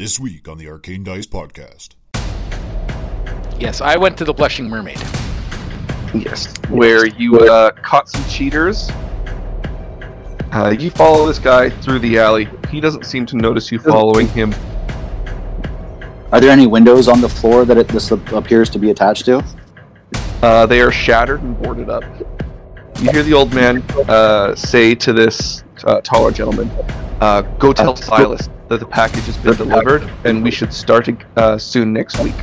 [0.00, 1.90] This week on the Arcane Dice podcast.
[3.60, 4.96] Yes, I went to the Blushing Mermaid.
[6.14, 8.88] Yes, where you uh, caught some cheaters.
[10.52, 12.48] Uh, you follow this guy through the alley.
[12.70, 14.54] He doesn't seem to notice you following him.
[16.32, 19.44] Are there any windows on the floor that it, this appears to be attached to?
[20.40, 22.04] Uh, they are shattered and boarded up.
[23.00, 26.70] You hear the old man uh, say to this uh, taller gentleman,
[27.20, 31.58] uh, "Go tell Silas that the package has been delivered, and we should start uh,
[31.58, 32.34] soon next week."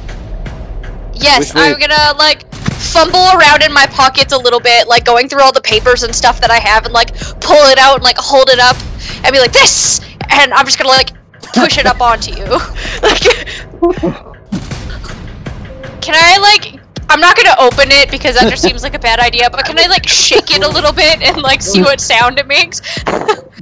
[1.14, 5.30] Yes, Which I'm gonna like fumble around in my pockets a little bit, like going
[5.30, 8.04] through all the papers and stuff that I have, and like pull it out and
[8.04, 8.76] like hold it up
[9.24, 11.12] and be like this, and I'm just gonna like
[11.54, 12.46] push it up onto you.
[13.02, 13.22] like,
[16.02, 16.82] can I like?
[17.10, 19.50] I'm not gonna open it because that just seems like a bad idea.
[19.50, 22.48] But can I like shake it a little bit and like see what sound it
[22.48, 22.82] makes?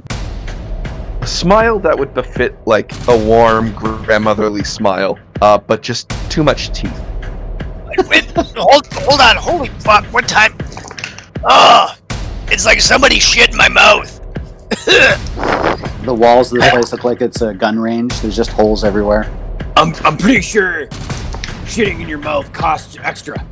[1.26, 6.70] A smile that would befit like a warm grandmotherly smile, uh, but just too much
[6.70, 7.02] teeth.
[8.08, 10.56] Wait, hold, hold on, holy fuck, What time.
[11.42, 11.96] Oh,
[12.46, 14.20] it's like somebody shit in my mouth.
[16.04, 18.14] The walls of this place look like it's a gun range.
[18.20, 19.28] There's just holes everywhere.
[19.76, 20.86] I'm, I'm pretty sure
[21.66, 23.44] shitting in your mouth costs extra.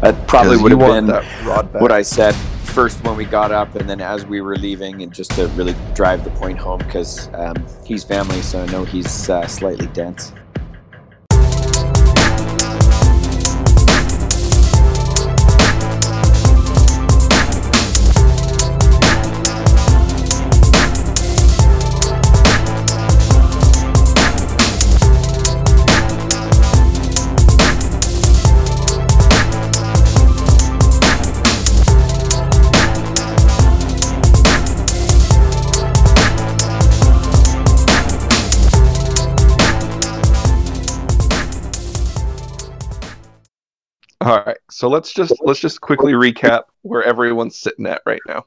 [0.00, 1.82] That probably would have been that rod back.
[1.82, 2.36] what I said
[2.76, 5.74] first when we got up, and then as we were leaving, and just to really
[5.94, 10.34] drive the point home because um, he's family, so I know he's uh, slightly dense.
[44.26, 48.44] All right, so let's just let's just quickly recap where everyone's sitting at right now.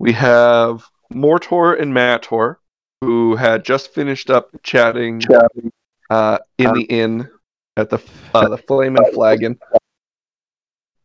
[0.00, 0.84] We have
[1.14, 2.56] Mortor and MatTor,
[3.00, 5.22] who had just finished up chatting
[6.10, 7.30] uh, in the inn
[7.76, 8.02] at the
[8.34, 9.56] uh, the Flame and Flagon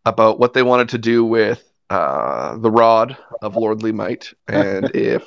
[0.08, 5.24] about what they wanted to do with uh, the rod of lordly might, and if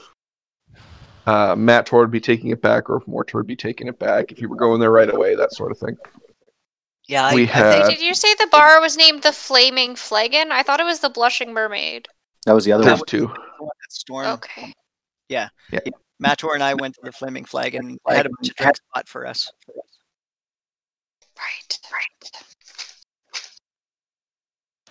[1.29, 4.33] uh, MatTor would be taking it back, or if Mortor would be taking it back,
[4.33, 5.97] if you were going there right away, that sort of thing.
[7.09, 10.51] Yeah, I, we I think Did you say the bar was named the Flaming Flagon?
[10.51, 12.09] I thought it was the Blushing Mermaid.
[12.47, 13.07] That was the other there's one.
[13.07, 13.27] two.
[13.29, 14.27] that storm.
[14.27, 14.73] Okay.
[15.29, 15.49] Yeah.
[15.71, 15.81] Yeah.
[16.23, 17.87] MatTor and I went to the Flaming Flagon.
[17.87, 19.51] and had a bunch of drinks bought for us.
[21.37, 21.79] Right.
[21.93, 22.31] Right.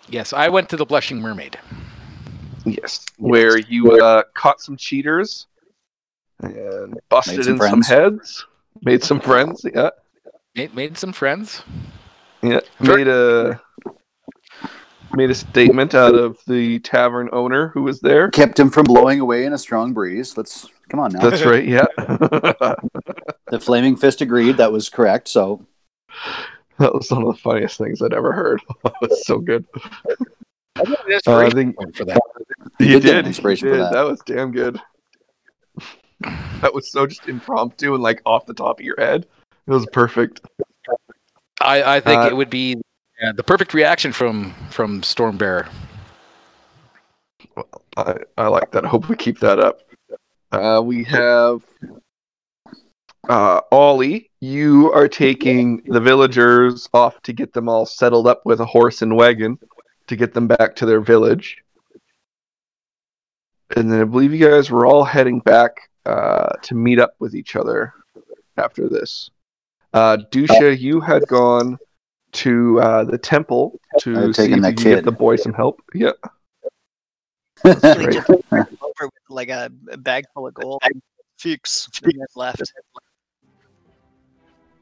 [0.07, 1.57] Yes, I went to the Blushing Mermaid.
[2.65, 5.47] Yes, where you uh, caught some cheaters
[6.39, 8.45] and busted some in some heads,
[8.83, 9.65] made some friends.
[9.73, 9.89] Yeah,
[10.55, 11.63] Made, made some friends.
[12.45, 12.59] Yeah.
[12.79, 13.61] Made a
[15.13, 18.29] made a statement out of the tavern owner who was there.
[18.31, 20.35] Kept him from blowing away in a strong breeze.
[20.37, 21.29] Let's come on now.
[21.29, 21.65] That's right.
[21.65, 24.57] Yeah, The flaming fist agreed.
[24.57, 25.27] That was correct.
[25.27, 25.65] So
[26.79, 28.61] that was one of the funniest things I'd ever heard.
[28.83, 29.65] that was so good.
[30.75, 32.19] That's Uh, I great think for that.
[32.79, 33.27] You you did did.
[33.27, 33.93] inspiration you for that.
[33.93, 34.81] That was damn good.
[36.61, 39.27] That was so just impromptu and like off the top of your head.
[39.67, 40.41] It was perfect.
[41.61, 42.75] I, I think Uh, it would be
[43.23, 45.67] uh, the perfect reaction from from Stormbearer.
[47.97, 48.85] I, I like that.
[48.85, 49.81] I hope we keep that up.
[50.51, 51.61] Uh, we have
[53.29, 54.29] uh, Olly.
[54.41, 59.01] You are taking the villagers off to get them all settled up with a horse
[59.01, 59.57] and wagon
[60.07, 61.57] to get them back to their village.
[63.75, 67.33] And then I believe you guys were all heading back uh, to meet up with
[67.33, 67.93] each other
[68.57, 69.31] after this.
[69.95, 71.77] Uh, Dusha, you had gone
[72.33, 75.81] to uh, the temple to had see if you could get the boy some help.
[75.93, 76.11] Yeah.
[77.65, 78.67] Just over
[79.01, 80.83] with like a, a bag full of gold.
[81.37, 81.89] Fuchs
[82.35, 82.73] left.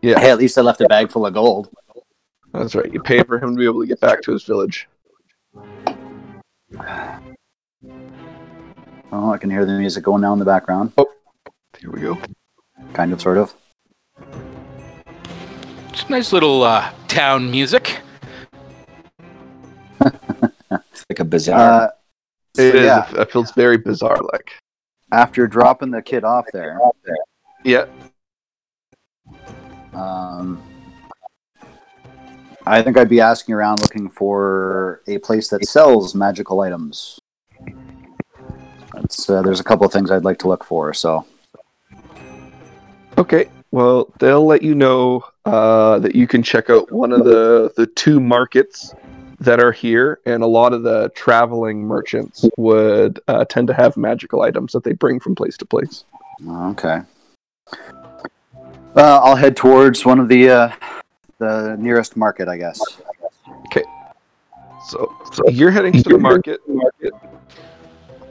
[0.01, 0.19] Yeah.
[0.19, 1.69] hey, at least I left a bag full of gold.
[2.51, 2.91] That's right.
[2.91, 4.87] You pay for him to be able to get back to his village.
[9.11, 10.91] Oh, I can hear the music going now in the background.
[11.77, 12.19] Here we go.
[12.93, 13.53] Kind of, sort of.
[15.93, 17.99] It's nice little uh, town music.
[20.91, 21.59] It's like a bizarre.
[21.83, 21.87] Uh,
[22.55, 22.83] so, It is.
[22.85, 24.17] yeah, It feels very bizarre.
[24.31, 24.51] Like.
[25.11, 26.79] after dropping the kid off there,
[27.63, 27.85] Yeah.
[29.93, 30.59] um,
[32.65, 37.19] I think I'd be asking around looking for a place that sells magical items.
[38.93, 40.91] That's, uh, there's a couple of things I'd like to look for.
[40.95, 41.25] So
[43.19, 43.47] Okay.
[43.69, 47.87] Well, they'll let you know uh, that you can check out one of the the
[47.87, 48.93] two markets
[49.39, 53.97] that are here, and a lot of the traveling merchants would uh, tend to have
[53.97, 56.05] magical items that they bring from place to place.
[56.47, 57.01] Okay.
[58.95, 60.71] Uh, I'll head towards one of the uh,
[61.39, 62.79] the nearest market, I guess.
[63.65, 63.83] Okay.
[64.87, 66.59] So, so you're heading to the market.
[66.67, 67.13] Market.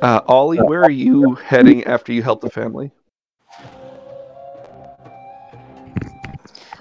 [0.02, 2.90] Uh, Olly, where are you heading after you help the family?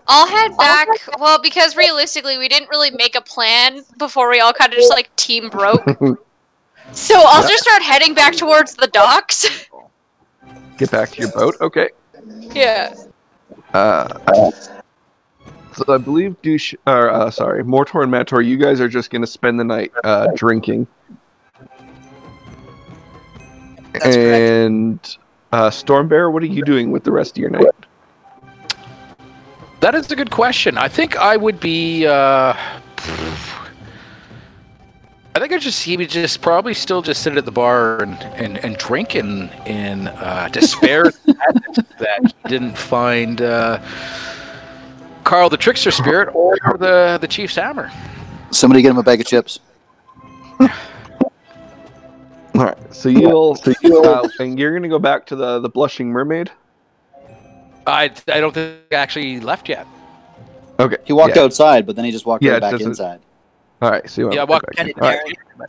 [0.07, 0.87] I'll head back.
[1.19, 4.89] Well, because realistically, we didn't really make a plan before we all kind of just
[4.89, 5.85] like team broke.
[6.93, 9.69] So I'll just start heading back towards the docks.
[10.77, 11.55] Get back to your boat.
[11.61, 11.89] Okay.
[12.53, 12.93] yeah.
[13.73, 14.51] Uh,
[15.73, 19.27] so I believe douche or uh, sorry, Mortor and MatTor, you guys are just gonna
[19.27, 20.85] spend the night uh, drinking.
[23.93, 24.17] That's correct.
[24.17, 25.17] and
[25.53, 27.67] uh, Stormbear, what are you doing with the rest of your night?
[29.81, 30.77] That is a good question.
[30.77, 32.05] I think I would be.
[32.05, 32.53] Uh,
[35.33, 38.15] I think I just he would just probably still just sit at the bar and
[38.35, 43.81] and, and drink in in uh, despair that he didn't find uh,
[45.23, 47.91] Carl the trickster spirit or the the chief's hammer.
[48.51, 49.61] Somebody get him a bag of chips.
[50.59, 55.69] All right, so you'll, so you'll uh, and you're gonna go back to the the
[55.69, 56.51] blushing mermaid.
[57.87, 59.85] I I don't think I actually left yet.
[60.79, 61.43] Okay, He walked yeah.
[61.43, 63.19] outside, but then he just walked Yeah, right back doesn't- inside.
[63.81, 64.89] All right, so you want Yeah, to go walk- back Get in.
[64.89, 65.19] it, All right.
[65.59, 65.67] Darren.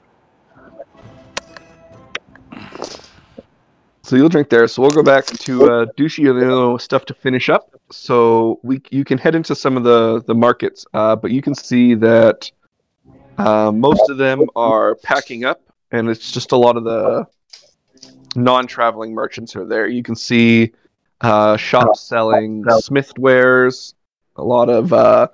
[4.03, 4.67] So you'll drink there.
[4.67, 7.70] So we'll go back to uh, Dushi and stuff to finish up.
[7.91, 11.55] So we you can head into some of the the markets, uh, but you can
[11.55, 12.50] see that
[13.38, 15.62] uh, most of them are packing up,
[15.93, 17.26] and it's just a lot of the
[18.35, 19.87] non-traveling merchants are there.
[19.87, 20.73] You can see
[21.22, 23.94] uh, shops selling Smith wares,
[24.36, 25.28] a lot of uh,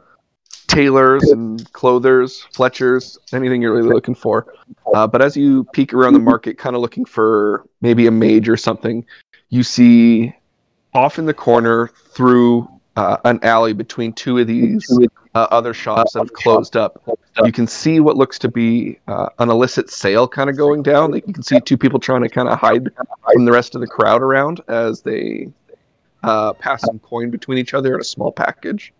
[0.68, 4.54] tailors and clothers, Fletchers, anything you're really looking for.
[4.94, 8.48] Uh, but as you peek around the market, kind of looking for maybe a mage
[8.48, 9.04] or something,
[9.48, 10.32] you see
[10.94, 14.84] off in the corner through uh, an alley between two of these
[15.34, 17.02] uh, other shops that have closed up.
[17.44, 21.12] You can see what looks to be uh, an illicit sale kind of going down.
[21.12, 22.90] Like you can see two people trying to kind of hide
[23.32, 25.48] from the rest of the crowd around as they
[26.22, 28.92] uh, pass some coin between each other in a small package.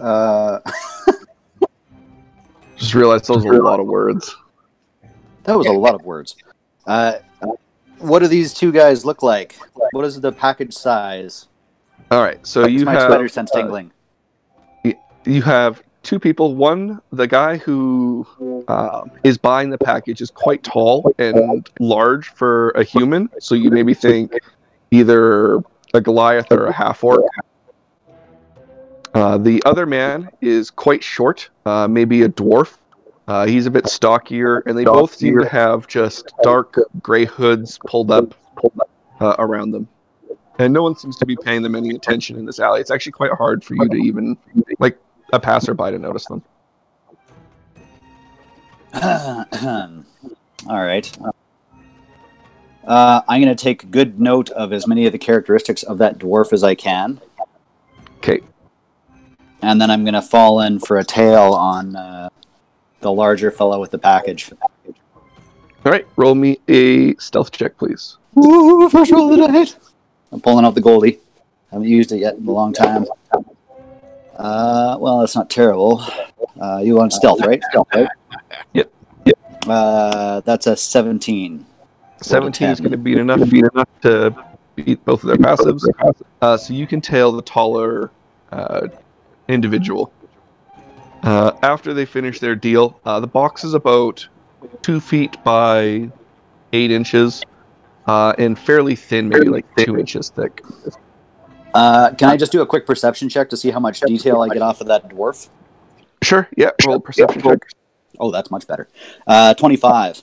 [0.00, 0.60] Uh,
[2.76, 4.36] Just realized those were a lot of words.
[5.44, 6.36] that was a lot of words.
[6.86, 7.14] Uh,
[7.98, 9.56] what do these two guys look like?
[9.90, 11.48] What is the package size?
[12.10, 13.90] All right, so Makes you my have spider sense uh, tingling.
[15.24, 16.54] you have two people.
[16.54, 18.26] One, the guy who
[18.66, 23.70] uh, is buying the package is quite tall and large for a human, so you
[23.70, 24.32] maybe think
[24.90, 25.58] either
[25.92, 27.22] a Goliath or a half orc.
[29.12, 32.78] Uh, the other man is quite short, uh, maybe a dwarf.
[33.26, 37.78] Uh, he's a bit stockier, and they both seem to have just dark gray hoods
[37.86, 38.34] pulled up
[39.20, 39.86] uh, around them.
[40.58, 42.80] And no one seems to be paying them any attention in this alley.
[42.80, 44.38] It's actually quite hard for you to even,
[44.78, 44.98] like,
[45.32, 46.42] a passerby to notice them.
[50.68, 51.18] All right.
[52.86, 56.18] Uh, I'm going to take good note of as many of the characteristics of that
[56.18, 57.20] dwarf as I can,
[58.18, 58.40] Okay,
[59.62, 62.30] and then I'm going to fall in for a tail on uh,
[63.00, 64.50] the larger fellow with the package.
[64.86, 66.06] all right.
[66.16, 68.16] Roll me a stealth check, please.
[68.38, 69.76] Ooh, first roll of the night.
[70.32, 71.18] I'm pulling out the Goldie.
[71.70, 73.06] Haven't used it yet in a long time.
[74.38, 76.02] Uh, well, that's not terrible.
[76.60, 77.62] Uh, you want stealth, right?
[77.70, 78.08] Stealth, right?
[78.72, 78.92] Yep.
[79.24, 79.36] yep.
[79.66, 81.66] Uh, that's a 17.
[82.22, 84.34] Seventeen is going to beat enough, beat enough to
[84.74, 85.84] beat both of their passives.
[86.40, 88.10] Uh, so you can tail the taller
[88.50, 88.88] uh,
[89.48, 90.12] individual.
[91.22, 94.26] Uh, after they finish their deal, uh, the box is about
[94.82, 96.10] two feet by
[96.72, 97.42] eight inches,
[98.06, 100.62] uh, and fairly thin, maybe like two inches thick.
[101.74, 104.48] Uh, can I just do a quick perception check to see how much detail I
[104.48, 105.48] get off of that dwarf?
[106.22, 106.48] Sure.
[106.56, 106.70] Yeah.
[106.86, 107.58] Roll a perception check.
[108.18, 108.88] Oh, that's much better.
[109.26, 110.22] Uh, 25.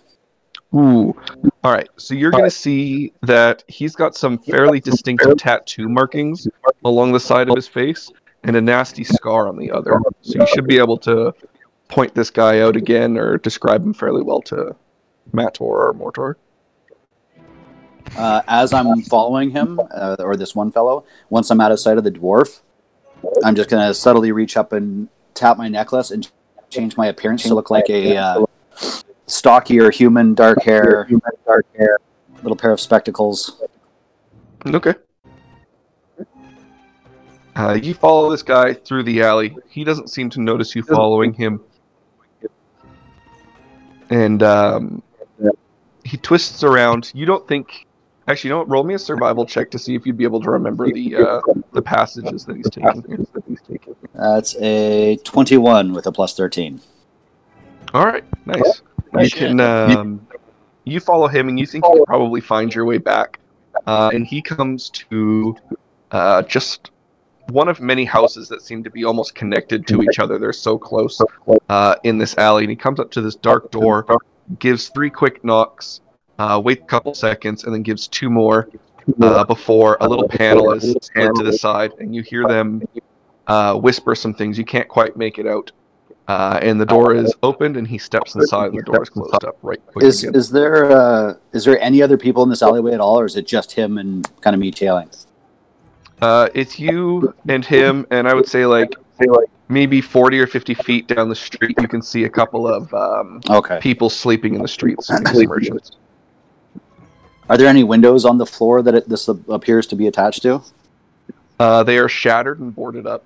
[0.73, 1.15] Ooh.
[1.63, 1.87] All right.
[1.97, 6.47] So you're going to see that he's got some fairly distinctive tattoo markings
[6.83, 8.11] along the side of his face
[8.43, 9.99] and a nasty scar on the other.
[10.21, 11.33] So you should be able to
[11.87, 14.75] point this guy out again or describe him fairly well to
[15.33, 16.35] MatTor or Mortor.
[18.17, 21.97] Uh, as I'm following him, uh, or this one fellow, once I'm out of sight
[21.97, 22.61] of the dwarf,
[23.43, 26.29] I'm just to subtly reach up and tap my necklace and
[26.69, 28.45] change my appearance to look like a uh,
[29.27, 31.07] stockier human, dark hair,
[31.45, 31.97] dark hair,
[32.43, 33.61] little pair of spectacles.
[34.65, 34.93] Okay.
[37.55, 39.55] Uh, you follow this guy through the alley.
[39.69, 41.61] He doesn't seem to notice you following him.
[44.09, 45.01] And um,
[46.03, 47.11] he twists around.
[47.15, 47.87] You don't think.
[48.27, 48.69] Actually, you know what?
[48.69, 51.41] Roll me a survival check to see if you'd be able to remember the uh,
[51.73, 53.27] the passages that he's taking.
[54.15, 56.81] That's a 21 with a plus 13.
[57.93, 58.81] All right, nice.
[59.19, 60.27] You can um,
[60.85, 63.39] you follow him, and you think you can probably find your way back.
[63.85, 65.55] Uh, and he comes to
[66.11, 66.91] uh, just
[67.49, 70.39] one of many houses that seem to be almost connected to each other.
[70.39, 71.21] They're so close
[71.69, 74.05] uh, in this alley, and he comes up to this dark door,
[74.59, 76.01] gives three quick knocks,
[76.39, 78.69] uh, waits a couple seconds, and then gives two more
[79.21, 82.81] uh, before a little panel is to the side, and you hear them
[83.47, 84.57] uh, whisper some things.
[84.57, 85.71] You can't quite make it out.
[86.27, 89.43] Uh, and the door is opened, and he steps inside, and the door is closed
[89.43, 90.35] up right quick Is again.
[90.35, 93.35] is there uh, is there any other people in this alleyway at all, or is
[93.35, 95.09] it just him and kind of me tailing?
[96.21, 98.91] Uh, it's you and him, and I would say like
[99.69, 103.41] maybe forty or fifty feet down the street, you can see a couple of um,
[103.49, 103.77] Okay.
[103.79, 105.11] people sleeping in the streets.
[107.49, 110.61] Are there any windows on the floor that it, this appears to be attached to?
[111.59, 113.25] Uh, they are shattered and boarded up.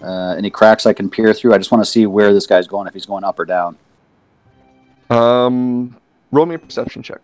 [0.00, 1.54] Uh, any cracks I can peer through?
[1.54, 3.76] I just want to see where this guy's going, if he's going up or down.
[5.10, 5.96] Um,
[6.30, 7.20] roll me a perception check.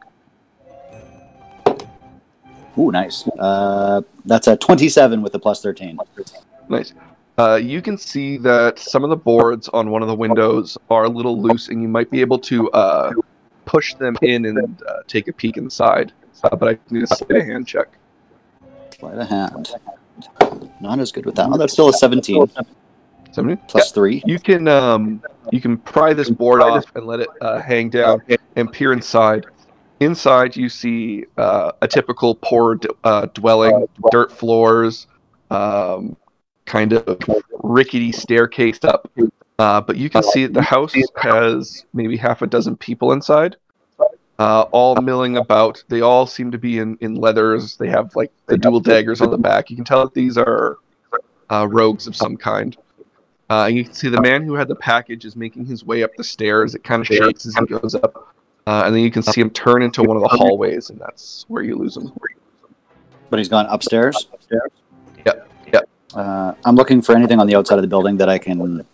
[2.76, 3.26] Ooh, nice.
[3.38, 5.98] Uh, that's a 27 with a plus 13.
[6.68, 6.92] Nice.
[7.38, 11.04] Uh, you can see that some of the boards on one of the windows are
[11.04, 13.12] a little loose, and you might be able to uh,
[13.64, 16.12] push them in and uh, take a peek inside.
[16.42, 17.88] Uh, but I need a sleight of hand check.
[18.98, 19.70] Sleight of hand.
[20.80, 21.48] Not as good with that.
[21.50, 22.50] Oh, that's still a 17
[23.32, 23.60] Somebody?
[23.68, 24.22] plus 3.
[24.26, 28.22] You can um, you can pry this board off and let it uh, hang down
[28.56, 29.46] and peer inside.
[30.00, 35.06] Inside, you see uh, a typical poor d- uh, dwelling, dirt floors,
[35.50, 36.16] um,
[36.66, 37.18] kind of
[37.62, 39.10] rickety staircase up.
[39.58, 43.56] Uh, but you can see the house has maybe half a dozen people inside,
[44.38, 45.82] uh, all milling about.
[45.88, 47.76] They all seem to be in, in leathers.
[47.76, 49.70] They have like the dual daggers on the back.
[49.70, 50.78] You can tell that these are
[51.50, 52.76] uh, rogues of some kind.
[53.48, 56.02] Uh, and you can see the man who had the package is making his way
[56.02, 56.74] up the stairs.
[56.74, 58.34] It kind of shakes as he goes up.
[58.66, 61.44] Uh, and then you can see him turn into one of the hallways, and that's
[61.48, 62.10] where you lose him.
[63.28, 64.28] But he's gone upstairs?
[64.50, 65.88] Yep, yep.
[66.14, 68.86] Uh, I'm looking for anything on the outside of the building that I can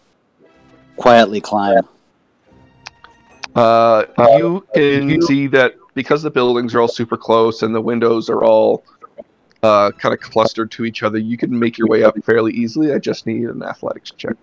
[1.00, 1.82] quietly climb.
[3.54, 8.28] Uh, you can see that because the buildings are all super close and the windows
[8.28, 8.84] are all
[9.62, 12.92] uh, kind of clustered to each other, you can make your way up fairly easily.
[12.92, 14.36] I just need an athletics check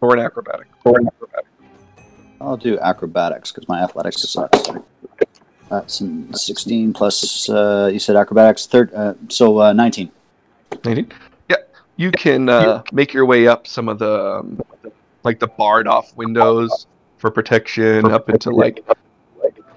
[0.00, 0.66] or an acrobatic.
[0.84, 1.46] Or an acrobatic.
[2.40, 4.68] I'll do acrobatics because my athletics sucks.
[5.68, 6.02] That's
[6.32, 10.10] 16 plus, uh, you said acrobatics, third, uh, so uh, 19.
[10.84, 11.12] 19?
[11.48, 11.56] Yeah,
[11.96, 14.60] you can uh, make your way up some of the um,
[15.24, 16.86] like the barred off windows
[17.18, 18.84] for protection up into like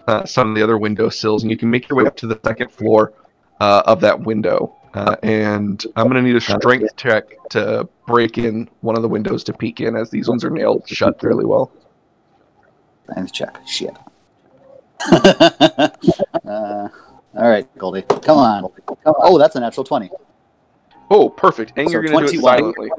[0.07, 2.27] uh, some of the other window sills, and you can make your way up to
[2.27, 3.13] the second floor
[3.59, 4.75] uh, of that window.
[4.93, 9.43] Uh, and I'm gonna need a strength check to break in one of the windows
[9.45, 11.71] to peek in, as these ones are nailed shut fairly well.
[13.09, 13.57] Strength check.
[13.67, 13.95] Shit.
[15.11, 15.89] uh,
[16.45, 16.89] all
[17.49, 18.03] right, Goldie.
[18.03, 18.69] Come on.
[18.85, 19.15] Come on.
[19.17, 20.11] Oh, that's a natural 20.
[21.09, 21.73] Oh, perfect!
[21.75, 22.43] And So you're gonna do it 21.
[22.43, 22.89] silently.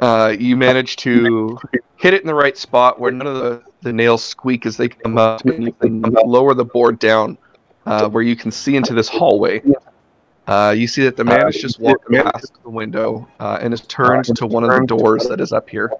[0.00, 1.58] Uh, you manage to
[1.96, 4.88] hit it in the right spot where none of the, the nails squeak as they
[4.88, 7.36] come up, and you can lower the board down
[7.86, 9.62] uh, where you can see into this hallway.
[10.46, 13.80] Uh, you see that the man is just walking past the window uh, and is
[13.82, 15.92] turned to one of the doors that is up here.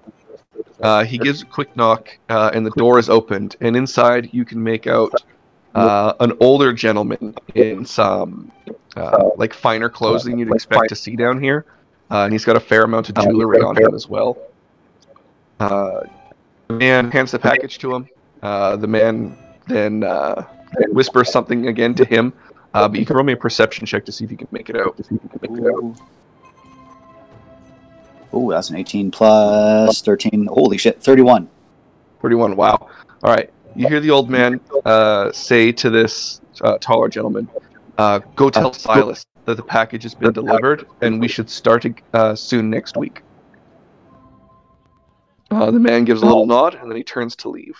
[0.81, 3.57] Uh, he gives a quick knock, and the door is opened.
[3.59, 5.13] And inside, you can make out
[5.73, 8.51] an older gentleman in some
[9.35, 11.65] like finer clothes than you'd expect to see down here,
[12.11, 14.37] uh, and he's got a fair amount of jewelry on him as well.
[15.59, 16.01] Uh,
[16.67, 18.07] the man hands the package to him.
[18.41, 19.37] Uh, the man
[19.67, 20.43] then uh,
[20.87, 22.33] whispers something again to him,
[22.73, 24.69] uh, but you can roll me a perception check to see if you can make
[24.69, 24.95] it out.
[24.97, 26.01] To see if you can make it out.
[28.31, 30.47] Oh, that's an 18 plus 13.
[30.47, 31.49] Holy shit, 31.
[32.21, 32.55] 31.
[32.55, 32.89] Wow.
[33.23, 33.51] All right.
[33.75, 37.47] You hear the old man uh, say to this uh, taller gentleman,
[37.97, 42.35] uh, "Go tell Silas that the package has been delivered, and we should start uh,
[42.35, 43.23] soon next week."
[45.49, 47.75] Uh, the man gives a little nod, and then he turns to leave.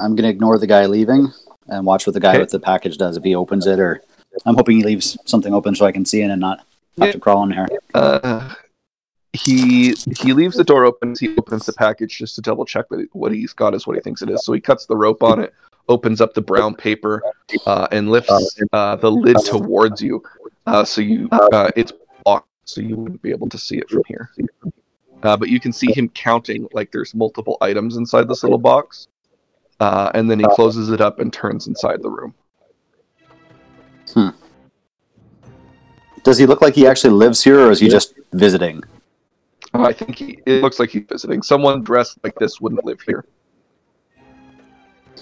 [0.00, 1.28] I'm going to ignore the guy leaving
[1.68, 2.38] and watch what the guy Okay.
[2.40, 4.00] with the package does if he opens it or
[4.46, 6.60] I'm hoping he leaves something open so I can see in and not
[6.98, 7.12] have Yeah.
[7.12, 7.68] to crawl in here.
[7.92, 8.54] Uh,
[9.34, 11.14] he he leaves the door open.
[11.20, 14.00] He opens the package just to double check that what he's got is what he
[14.00, 14.42] thinks it is.
[14.42, 15.52] So he cuts the rope on it,
[15.88, 17.22] opens up the brown paper
[17.66, 20.22] uh, and lifts uh, the lid towards you.
[20.66, 21.92] Uh, so you, uh, it's
[22.24, 24.30] blocked, so you wouldn't be able to see it from here.
[25.22, 29.08] Uh, but you can see him counting like there's multiple items inside this little box.
[29.80, 32.34] Uh, and then he closes it up and turns inside the room.
[34.12, 34.28] Hmm.
[36.22, 38.82] Does he look like he actually lives here, or is he just visiting?
[39.72, 41.42] I think he, it looks like he's visiting.
[41.42, 43.24] Someone dressed like this wouldn't live here.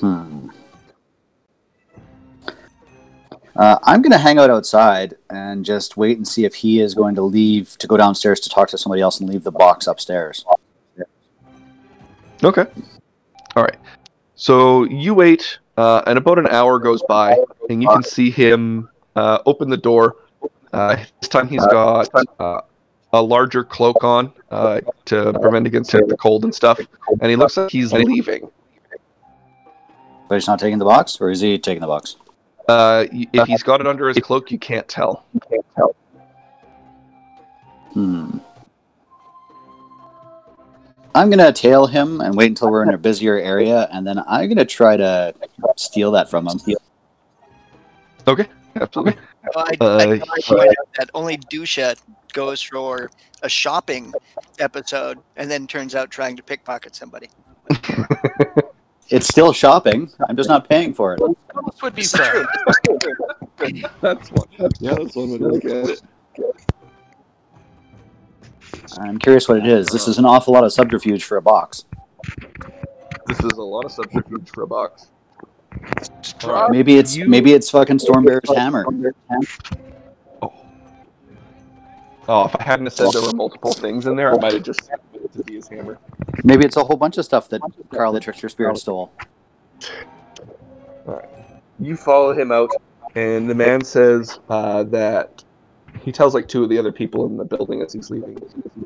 [0.01, 0.49] Hmm.
[3.57, 6.95] Uh, I'm going to hang out outside and just wait and see if he is
[6.95, 9.89] going to leave to go downstairs to talk to somebody else and leave the box
[9.89, 10.45] upstairs.
[12.45, 12.67] Okay.
[13.57, 13.77] All right.
[14.37, 17.37] So you wait, uh, and about an hour goes by,
[17.69, 20.17] and you can see him uh, open the door.
[20.73, 22.61] Uh, this time he's got uh,
[23.13, 26.79] a larger cloak on uh, to prevent against the cold and stuff,
[27.21, 28.49] and he looks like he's leaving.
[30.29, 32.17] But he's not taking the box, or is he taking the box?
[32.69, 35.25] Uh, if he's got it under his cloak, you can't tell.
[35.33, 35.97] you can't tell.
[37.95, 38.39] Hmm.
[41.15, 44.49] I'm gonna tail him and wait until we're in a busier area, and then I'm
[44.49, 45.35] gonna try to
[45.77, 46.61] steal that from him.
[48.29, 49.17] Okay, absolutely.
[49.55, 51.97] Well, I, Uh, I, I point out that only Dusha
[52.35, 53.11] goes for
[53.43, 54.13] a shopping
[54.59, 57.31] episode and then turns out trying to pickpocket somebody.
[59.11, 60.11] It's still shopping.
[60.29, 61.21] I'm just not paying for it.
[61.21, 62.47] This would be fair.
[63.01, 63.83] true.
[64.01, 64.47] That's one.
[64.81, 66.03] Yeah, that's one way to look at it.
[69.01, 69.87] I'm curious what it is.
[69.89, 71.85] This is an awful lot of subterfuge for a box.
[73.27, 75.09] This is a lot of subterfuge for a box.
[76.39, 78.85] Drop- Maybe it's you- maybe it's fucking Stormbear's hammer.
[82.31, 84.85] Oh, if I hadn't said there were multiple things in there, I might have just
[84.85, 85.99] said it to be his hammer.
[86.45, 89.11] Maybe it's a whole bunch of stuff that Carl the Trickster Spirit stole.
[91.81, 92.71] You follow him out,
[93.15, 95.43] and the man says uh, that
[96.03, 98.39] he tells like two of the other people in the building as he's leaving.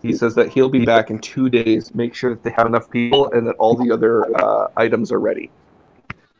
[0.02, 1.92] He says that he'll be back in two days.
[1.96, 5.20] Make sure that they have enough people and that all the other uh, items are
[5.20, 5.50] ready.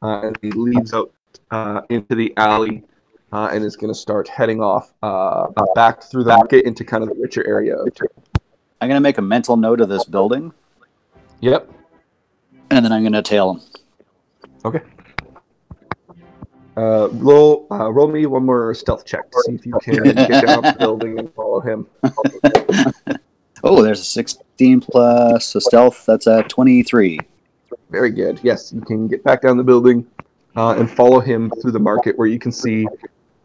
[0.03, 1.13] Uh, and he leads out
[1.51, 2.85] uh, into the alley
[3.33, 7.03] uh, and is going to start heading off uh, back through the market into kind
[7.03, 7.77] of the richer area.
[8.81, 10.53] I'm gonna make a mental note of this building,
[11.41, 11.71] Yep.
[12.71, 13.61] and then I'm gonna tail him.
[14.65, 14.81] Okay.
[16.77, 20.47] Uh, roll, uh, roll me one more stealth check to see if you can get
[20.47, 21.87] down the building and follow him.
[23.65, 26.05] Oh, there's a 16 plus a stealth.
[26.05, 27.19] That's a 23.
[27.91, 28.41] Very good.
[28.43, 30.05] Yes, you can get back down the building
[30.57, 32.89] uh, and follow him through the market where you can see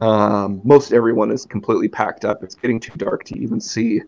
[0.01, 2.43] um, most everyone is completely packed up.
[2.43, 4.01] It's getting too dark to even see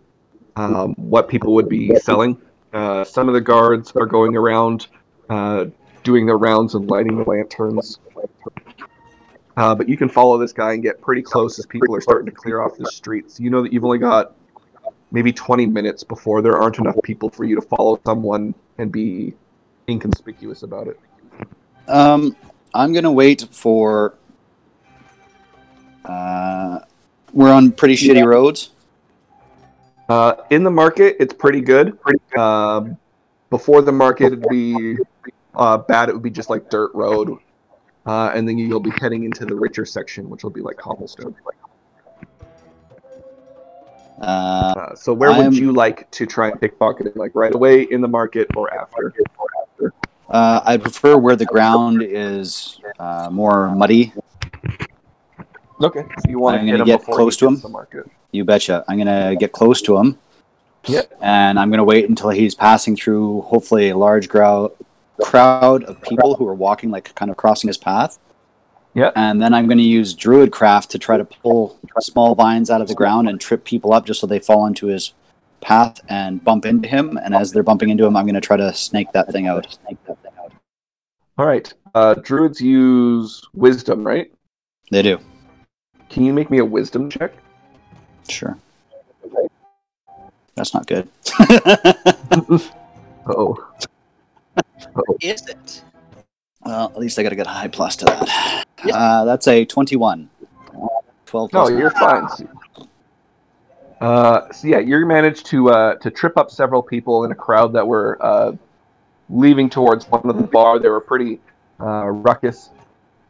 [0.56, 2.40] um, what people would be selling.
[2.74, 4.88] Uh, some of the guards are going around
[5.30, 5.66] uh,
[6.04, 8.00] doing their rounds and lighting the lanterns.
[9.58, 12.26] Uh, but you can follow this guy and get pretty close as people are starting
[12.26, 13.40] to clear off the streets.
[13.40, 14.36] You know that you've only got
[15.12, 19.34] maybe 20 minutes before there aren't enough people for you to follow someone and be
[19.90, 21.00] inconspicuous about it.
[21.88, 22.36] Um,
[22.74, 24.19] I'm gonna wait for.
[26.10, 26.80] Uh,
[27.34, 28.72] we're on pretty shitty roads.
[30.10, 31.98] Uh, in the market, it's pretty good.
[32.36, 32.98] Um,
[33.52, 34.98] before the market, it'd be
[35.54, 36.10] uh, bad.
[36.10, 37.38] It would be just like dirt road,
[38.08, 41.36] uh, and then you'll be heading into the richer section, which will be like cobblestone.
[44.20, 44.24] Uh,
[44.76, 47.16] Uh, so, where I'm- would you like to try and pickpocket it?
[47.16, 49.14] Like right away in the market or after?
[50.30, 54.12] uh, I prefer where the ground is uh, more muddy.
[55.82, 56.02] Okay.
[56.02, 57.56] So you want I'm to him get close to him.
[57.56, 58.06] The.
[58.32, 58.84] You betcha.
[58.88, 60.18] I'm gonna get close to him.
[60.86, 61.12] Yep.
[61.22, 64.72] And I'm gonna wait until he's passing through, hopefully, a large grou-
[65.22, 68.18] crowd of people who are walking, like kind of crossing his path.
[68.94, 69.12] Yeah.
[69.16, 72.88] And then I'm going to use Druidcraft to try to pull small vines out of
[72.88, 75.14] the ground and trip people up just so they fall into his
[75.62, 77.18] path and bump into him.
[77.18, 79.78] And as they're bumping into him, I'm going to try to snake that thing out.
[81.38, 81.72] All right.
[81.94, 84.32] Uh, druids use wisdom, right?
[84.92, 85.20] They do.
[86.10, 87.34] Can you make me a wisdom check?
[88.28, 88.58] Sure.
[90.56, 91.08] That's not good.
[93.32, 93.64] Oh.
[95.22, 95.84] Is it?
[96.66, 98.66] well, at least I got to get a high plus to that.
[98.92, 100.30] Uh, that's a 21.
[101.28, 102.28] 12 No, you're fine.
[104.02, 107.74] Uh, so yeah, you managed to uh, to trip up several people in a crowd
[107.74, 108.54] that were uh,
[109.30, 110.80] leaving towards one of the bar.
[110.80, 111.40] They were pretty
[111.80, 112.70] uh, ruckus,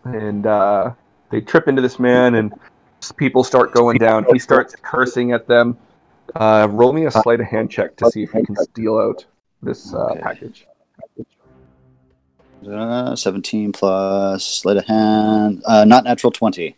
[0.06, 0.92] and uh,
[1.30, 2.60] they trip into this man, and s-
[3.18, 4.26] people start going down.
[4.32, 5.78] He starts cursing at them.
[6.36, 9.26] Uh, roll me a sleight of hand check to see if you can steal out
[9.62, 10.22] this uh, Okay.
[10.22, 10.68] package.
[12.70, 15.64] Uh, 17 plus sleight of hand.
[15.66, 16.76] Uh, not natural 20.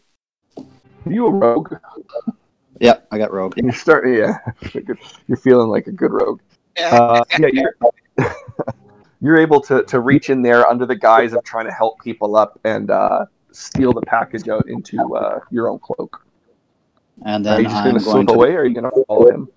[0.57, 0.63] Are
[1.11, 1.73] you a rogue?
[2.79, 3.55] Yeah, I got rogue.
[3.57, 4.37] You start, yeah.
[5.27, 6.39] You're feeling like a good rogue.
[6.79, 7.75] Uh, yeah, you're,
[9.21, 12.35] you're able to, to reach in there under the guise of trying to help people
[12.35, 16.25] up and uh, steal the package out into uh, your own cloak.
[17.25, 18.33] And then Are you just I'm going to going slip to.
[18.33, 19.49] away, or are you going to follow him?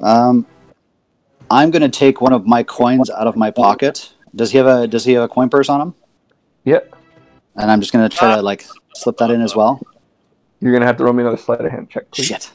[0.00, 0.46] Um,
[1.50, 4.12] I'm going to take one of my coins out of my pocket.
[4.34, 5.94] Does he have a Does he have a coin purse on him?
[6.64, 6.94] Yep.
[7.56, 9.80] And I'm just going to try to like slip that in as well.
[10.60, 12.10] You're going to have to roll me another sleight of hand check.
[12.10, 12.26] Please.
[12.26, 12.50] Shit.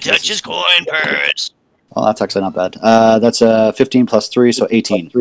[0.00, 1.52] Touch his coin purse.
[1.94, 2.76] Well, that's actually not bad.
[2.80, 5.12] Uh, that's a 15 plus three, so 18.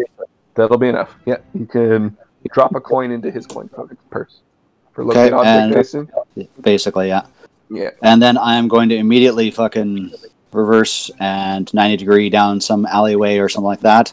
[0.55, 1.13] That'll be enough.
[1.25, 2.17] Yeah, you can
[2.53, 3.69] drop a coin into his coin
[4.09, 4.39] purse
[4.93, 6.47] for Okay, looking object, and-.
[6.61, 7.25] Basically, yeah.
[7.69, 7.91] Yeah.
[8.01, 10.11] And then I am going to immediately fucking
[10.51, 14.11] reverse and 90 degree down some alleyway or something like that.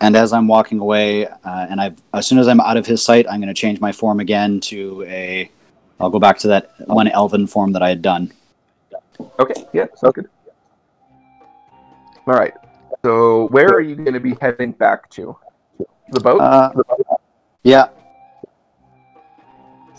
[0.00, 3.02] And as I'm walking away, uh, and I've as soon as I'm out of his
[3.02, 5.50] sight, I'm going to change my form again to a.
[6.00, 8.32] I'll go back to that one elven form that I had done.
[9.38, 9.64] Okay.
[9.72, 9.86] Yeah.
[9.94, 10.28] Sounds good.
[12.26, 12.54] All right.
[13.02, 15.36] So where are you going to be heading back to?
[16.10, 16.38] The boat.
[16.40, 16.70] Uh,
[17.62, 17.88] yeah.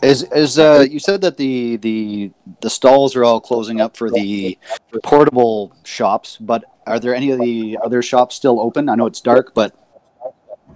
[0.04, 4.12] Is is uh you said that the the the stalls are all closing up for
[4.12, 4.60] the
[5.04, 8.88] portable shops, but are there any of the other shops still open?
[8.90, 9.74] I know it's dark, but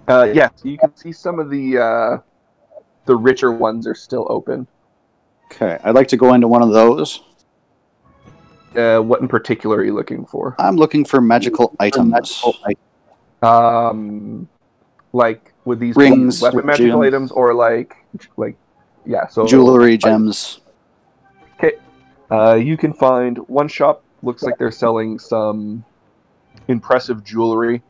[0.08, 2.18] Uh, yes, you can see some of the uh,
[3.04, 4.66] the richer ones are still open.
[5.52, 7.22] okay, I'd like to go into one of those.
[8.74, 10.56] Uh, what in particular are you looking for?
[10.58, 12.42] I'm looking for magical items.
[13.42, 14.48] Um,
[15.12, 17.96] like with these Rings, weapon magical gem- items, or like
[18.36, 18.56] like
[19.04, 20.60] yeah, so Jewelry, gems.
[21.58, 21.76] Okay,
[22.30, 24.04] uh, you can find one shop.
[24.22, 25.84] Looks like they're selling some
[26.68, 27.82] impressive jewelry,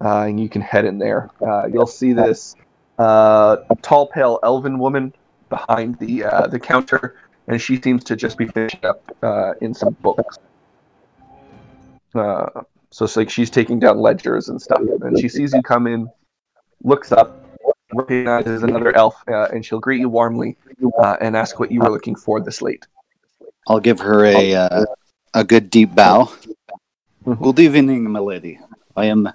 [0.00, 1.30] uh, and you can head in there.
[1.40, 2.54] Uh, you'll see this
[2.98, 5.12] uh, tall, pale elven woman
[5.48, 7.16] behind the uh, the counter,
[7.48, 10.38] and she seems to just be finishing up uh, in some books.
[12.14, 15.86] Uh, so it's like she's taking down ledgers and stuff, and she sees you come
[15.88, 16.08] in,
[16.82, 17.44] looks up,
[17.92, 20.56] recognizes another elf, uh, and she'll greet you warmly
[20.98, 22.86] uh, and ask what you were looking for this late.
[23.68, 24.84] I'll give her a uh,
[25.34, 26.30] a good deep bow.
[27.24, 27.42] Mhm.
[27.42, 28.60] Good evening, my lady.
[28.96, 29.32] I am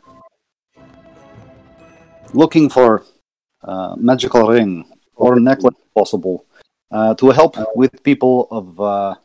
[2.33, 3.03] looking for
[3.63, 6.45] a magical ring or necklace, if possible,
[6.91, 9.15] uh, to help with people of uh,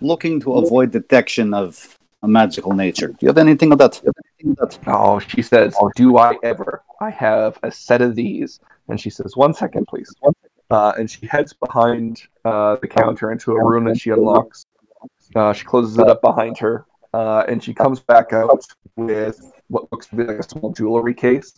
[0.00, 3.08] looking to avoid detection of a magical nature.
[3.08, 4.00] Do you have anything of that?
[4.86, 6.82] Oh, she says, Oh, "Do I ever?
[7.00, 10.12] I have a set of these." And she says, "One second, please."
[10.70, 14.66] Uh, and she heads behind uh, the counter into a room that she unlocks.
[15.34, 18.64] Uh, she closes it up behind her, uh, and she comes back out
[18.96, 21.52] with what looks to be like a small jewelry case.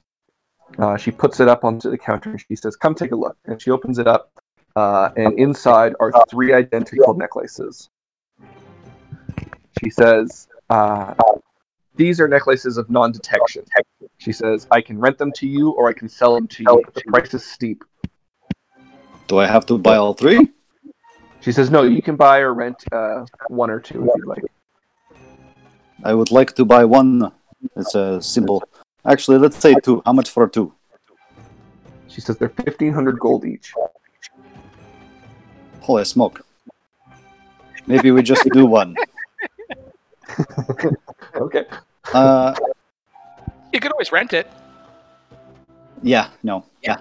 [0.79, 3.37] Uh, she puts it up onto the counter and she says, "Come take a look."
[3.47, 4.33] And she opens it up,
[4.77, 7.89] uh, and inside are three identical necklaces.
[9.83, 11.15] She says, uh,
[11.97, 13.65] "These are necklaces of non-detection."
[14.19, 16.83] She says, "I can rent them to you, or I can sell them to you.
[16.95, 17.85] The price is steep."
[19.29, 20.49] Do I have to buy all three?
[21.41, 24.45] She says, "No, you can buy or rent uh, one or two if you'd like."
[26.05, 27.33] I would like to buy one.
[27.77, 28.63] It's a simple.
[29.05, 30.03] Actually, let's say two.
[30.07, 30.73] How much for two?
[32.09, 33.75] She says they're fifteen hundred gold each.
[35.81, 36.45] Holy smoke.
[37.87, 38.95] Maybe we just do one.
[41.37, 41.65] Okay.
[42.13, 42.55] Uh,
[43.73, 44.51] You could always rent it.
[46.03, 46.65] yeah, no.
[46.83, 46.97] Yeah.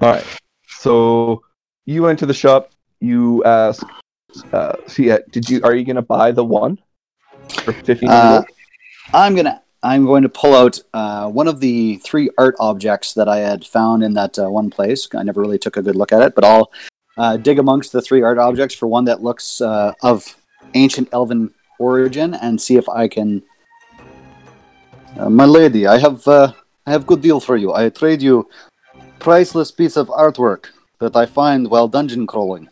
[0.00, 0.24] All right.
[0.68, 1.42] So
[1.84, 2.70] you went to the shop.
[3.00, 3.84] You ask,
[4.52, 5.60] uh, "See, uh, did you?
[5.64, 6.78] Are you going to buy the one
[7.64, 8.42] for fifteen hundred Uh.
[9.14, 13.28] I'm gonna I'm going to pull out uh, one of the three art objects that
[13.28, 15.08] I had found in that uh, one place.
[15.14, 16.70] I never really took a good look at it, but I'll
[17.18, 20.36] uh, dig amongst the three art objects for one that looks uh, of
[20.74, 21.52] ancient elven
[21.92, 23.42] origin and see if I can.
[25.18, 26.52] Uh, my lady, I have uh,
[26.86, 27.72] I have good deal for you.
[27.74, 28.48] I trade you
[29.18, 30.66] priceless piece of artwork
[31.00, 32.68] that I find while dungeon crawling.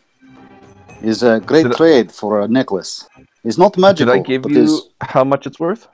[1.01, 3.07] Is a great Did I- trade for a necklace.
[3.43, 4.13] It's not Did magical.
[4.13, 5.87] I give you is- how much it's worth?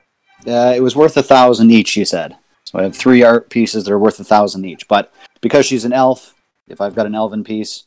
[0.46, 2.36] uh, it was worth a thousand each, she said.
[2.64, 4.86] So I have three art pieces that are worth a thousand each.
[4.86, 6.34] But because she's an elf,
[6.68, 7.84] if I've got an elven piece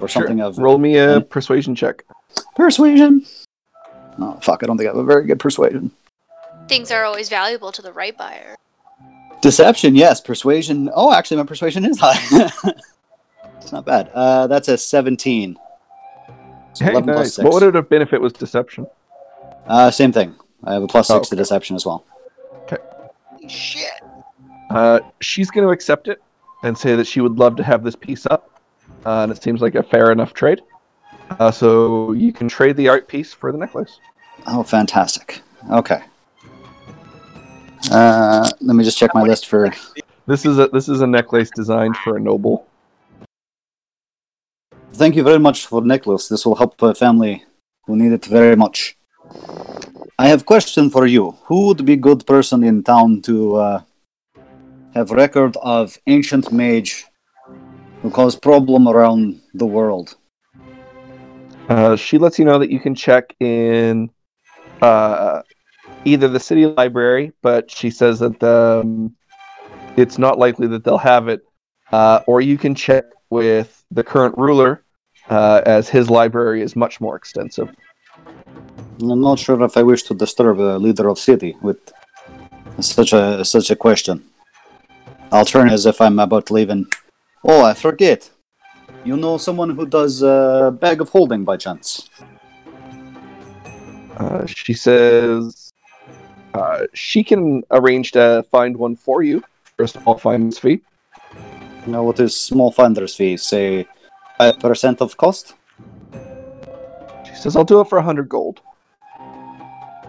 [0.00, 2.04] or something of Roll me a persuasion check.
[2.54, 3.26] persuasion.
[4.20, 4.62] Oh fuck!
[4.62, 5.90] I don't think I have a very good persuasion.
[6.68, 8.54] Things are always valuable to the right buyer.
[9.40, 10.20] Deception, yes.
[10.20, 10.90] Persuasion.
[10.94, 12.50] Oh, actually, my persuasion is high.
[13.56, 14.10] it's not bad.
[14.12, 15.56] Uh, that's a seventeen.
[16.74, 17.34] So Hey, 11 nice.
[17.34, 17.44] six.
[17.44, 18.86] What would it have been if it was deception?
[19.66, 20.34] Uh, same thing.
[20.64, 21.40] I have a plus Oh, six to okay.
[21.40, 22.04] deception as well.
[22.64, 22.76] Okay.
[23.48, 23.90] Shit.
[24.68, 26.22] Uh, she's going to accept it
[26.62, 28.60] and say that she would love to have this piece up,
[29.04, 30.60] uh, and it seems like a fair enough trade.
[31.40, 33.98] Uh, so you can trade the art piece for the necklace.
[34.46, 35.42] Oh, fantastic.
[35.70, 36.00] Okay.
[37.90, 39.72] Uh, let me just check my list for.
[40.26, 42.66] This is a this is a necklace designed for a noble.
[44.92, 46.28] Thank you very much for necklace.
[46.28, 47.44] This will help a family
[47.86, 48.96] who need it very much.
[50.18, 51.32] I have question for you.
[51.46, 53.82] Who would be good person in town to uh,
[54.94, 57.06] have record of ancient mage
[58.02, 60.16] who caused problem around the world?
[61.68, 64.10] Uh, she lets you know that you can check in
[64.82, 65.42] uh,
[66.04, 69.14] either the city library, but she says that the, um,
[69.96, 71.42] it's not likely that they'll have it,
[71.92, 74.82] uh, or you can check with the current ruler,
[75.28, 77.68] uh, as his library is much more extensive.
[79.00, 81.78] I'm not sure if I wish to disturb the leader of city with
[82.80, 84.24] such a such a question.
[85.32, 86.86] I'll turn as if I'm about to leave and
[87.44, 88.30] oh, I forget.
[89.04, 92.10] You know someone who does uh, bag of holding by chance?
[94.20, 95.72] Uh, she says
[96.52, 99.42] uh, she can arrange to find one for you
[99.76, 100.82] for a small finder's fee.
[101.86, 103.38] Now, what is small finder's fee?
[103.38, 103.88] Say
[104.36, 105.54] five percent of cost.
[107.24, 108.60] She says, "I'll do it for a hundred gold."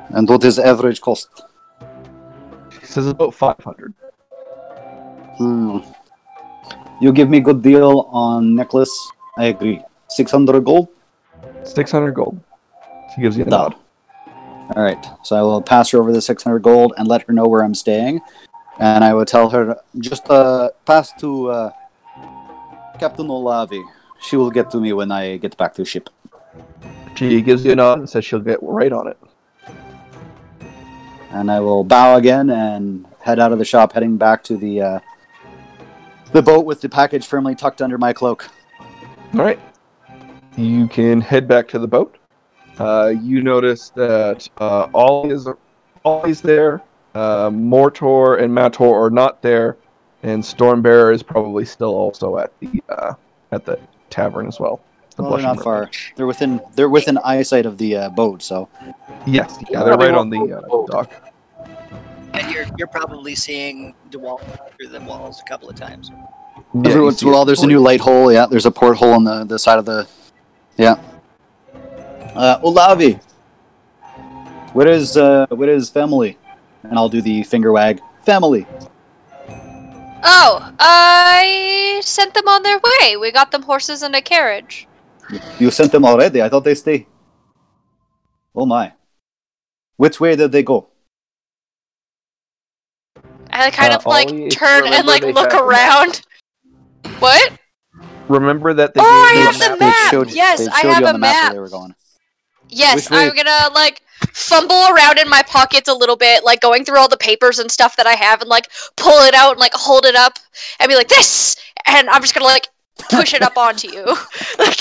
[0.10, 1.30] And what is average cost?
[2.82, 3.94] She says about five hundred.
[5.38, 5.78] Hmm.
[7.00, 8.92] You give me good deal on necklace.
[9.38, 9.82] I agree.
[10.10, 10.90] Six hundred gold.
[11.64, 12.38] Six hundred gold.
[13.16, 13.58] She gives you a No.
[13.58, 13.76] nod.
[14.76, 15.06] All right.
[15.24, 17.76] So I will pass her over the 600 gold and let her know where I'm
[17.76, 18.22] staying.
[18.80, 21.72] And I will tell her just uh, pass to uh,
[23.00, 23.84] Captain Olavi.
[24.22, 26.10] She will get to me when I get back to the ship.
[27.16, 29.18] She gives you a nod and says she'll get right on it.
[31.32, 34.82] And I will bow again and head out of the shop, heading back to the
[34.82, 35.00] uh,
[36.32, 38.50] the boat with the package firmly tucked under my cloak.
[39.34, 39.60] All right.
[40.58, 42.18] You can head back to the boat.
[42.82, 45.48] Uh, you notice that uh, Olly is
[46.04, 46.82] Olly's there.
[47.14, 49.78] Uh, Mortor and MatTor are not there,
[50.24, 53.14] and Stormbearer is probably still also at the uh,
[53.52, 54.82] at the tavern as well.
[55.16, 55.64] The Well, they're not River.
[55.64, 55.92] far.
[56.16, 58.42] They're within they're within eyesight of the uh, boat.
[58.42, 58.68] So
[59.28, 61.14] Yes, yeah, they're right on the uh, dock.
[62.34, 64.42] And you're you're probably seeing the wall
[64.76, 66.10] through the walls a couple of times.
[66.74, 67.46] Yeah, every once in a while, it.
[67.46, 68.34] there's a new light hole.
[68.34, 70.08] Yeah, there's a porthole on the, the side of the.
[70.78, 70.96] Yeah.
[72.36, 73.20] Uh, Olavi,
[74.74, 76.38] where is uh, where is family?
[76.84, 78.02] And I'll do the finger wag.
[78.24, 78.66] Family.
[80.24, 83.18] Oh, I sent them on their way.
[83.18, 84.88] We got them horses and a carriage.
[85.60, 86.42] You sent them already.
[86.42, 87.08] I thought they stay.
[88.56, 88.94] Oh my.
[89.98, 90.88] Which way did they go?
[93.52, 96.22] I kind Uh, of like turn and like look had around.
[97.20, 97.52] What?
[98.30, 99.80] Remember that they Oh, I gave have you the a map.
[99.80, 100.12] map.
[100.12, 101.82] showed, Yes, they I have you on a the map, where map.
[102.72, 103.02] They were going.
[103.02, 104.02] Yes, I'm gonna like
[104.34, 107.70] fumble around in my pockets a little bit, like going through all the papers and
[107.70, 110.40] stuff that I have, and like pull it out and like hold it up
[110.80, 111.56] and be like this,
[111.86, 112.68] and I'm just gonna like
[113.10, 114.06] push it up onto you.
[114.60, 114.80] like,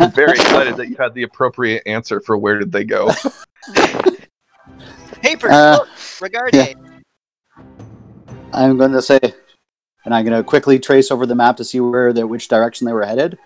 [0.00, 3.10] I'm very excited that you had the appropriate answer for where did they go.
[5.22, 5.88] Papers, Uh, look,
[6.20, 6.76] Regarde.
[8.52, 9.18] I'm going to say,
[10.04, 12.86] and I'm going to quickly trace over the map to see where they, which direction
[12.86, 13.38] they were headed.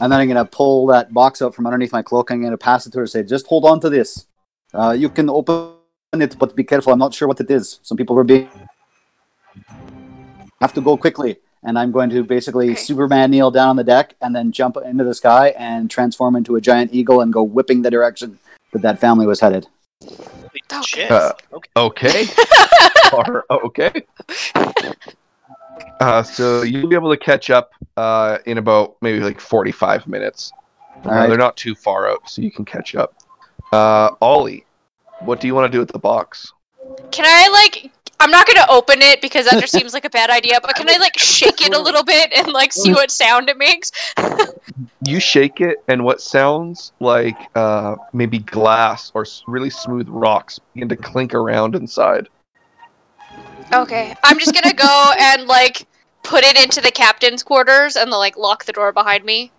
[0.00, 2.30] And then I'm going to pull that box out from underneath my cloak.
[2.30, 4.26] I'm going to pass it to her and say, just hold on to this.
[4.72, 5.74] Uh, you can open
[6.14, 6.92] it, but be careful.
[6.92, 7.78] I'm not sure what it is.
[7.82, 8.48] Some people were being.
[10.60, 11.38] Have to go quickly.
[11.62, 12.80] And I'm going to basically Okay.
[12.80, 16.56] Superman kneel down on the deck and then jump into the sky and transform into
[16.56, 18.38] a giant eagle and go whipping the direction
[18.72, 19.68] that that family was headed.
[20.72, 21.10] Oh, Shit.
[21.10, 21.70] Uh, okay.
[21.76, 22.26] Okay.
[23.12, 23.92] Or- okay.
[26.00, 30.52] Uh, so you'll be able to catch up uh, in about maybe like 45 minutes.
[31.04, 31.28] Uh, All right.
[31.28, 33.14] They're not too far out, so you can catch up.
[33.72, 34.64] Uh, Olly,
[35.20, 36.52] what do you want to do with the box?
[37.10, 37.90] can I like?
[38.20, 40.60] I'm not gonna open it because that just seems like a bad idea.
[40.62, 43.58] But can I like shake it a little bit and like see what sound it
[43.58, 43.92] makes?
[45.04, 50.88] You shake it, and what sounds like uh, maybe glass or really smooth rocks begin
[50.88, 52.28] to clink around inside.
[53.72, 55.86] Okay, I'm just gonna go and like
[56.22, 59.50] put it into the captain's quarters and like lock the door behind me.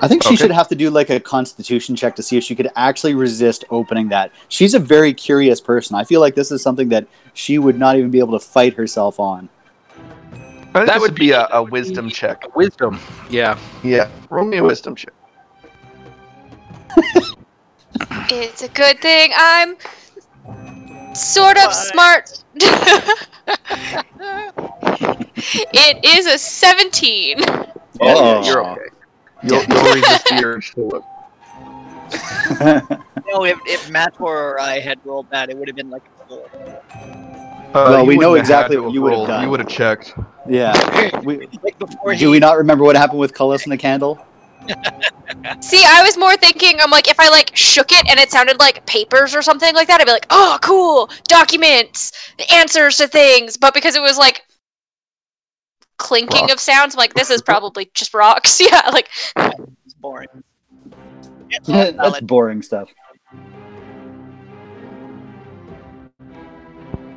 [0.00, 0.36] I think she Okay.
[0.36, 3.64] should have to do like a constitution check to see if she could actually resist
[3.70, 4.32] opening that.
[4.48, 5.94] She's a very curious person.
[5.96, 8.74] I feel like this is something that she would not even be able to fight
[8.74, 9.48] herself on.
[10.74, 12.44] I That would would be be- a, a wisdom check.
[12.44, 12.98] A Wisdom.
[13.30, 13.56] Yeah.
[13.84, 15.12] Yeah, roll me a wisdom check.
[18.30, 19.76] It's a good thing I'm
[21.14, 22.42] Sort of smart.
[26.78, 27.36] 17.
[28.00, 28.44] Oh.
[28.44, 28.82] you're okay.
[29.42, 31.04] You'll, you'll resist the urge to look.
[33.26, 36.28] No, if, if Matt or I had rolled that, it would have been like a
[36.28, 36.46] four.
[36.52, 39.42] Uh, Well, we know wouldn't have had exactly what you would have done.
[39.44, 40.12] You would have checked.
[40.48, 41.20] yeah.
[41.24, 44.24] We, Like do he, we not remember what happened with Cullis and the candle?
[45.60, 48.58] See, I was more thinking, I'm like, if I like shook it and it sounded
[48.58, 52.12] like papers or something like that, I'd be like, oh, cool, documents,
[52.52, 53.56] answers to things.
[53.56, 54.42] But because it was like
[55.98, 58.60] clinking of sounds, I'm like, this is probably just rocks.
[58.70, 59.10] Yeah, like,
[59.84, 60.28] It's boring.
[61.50, 62.90] It's That's boring stuff.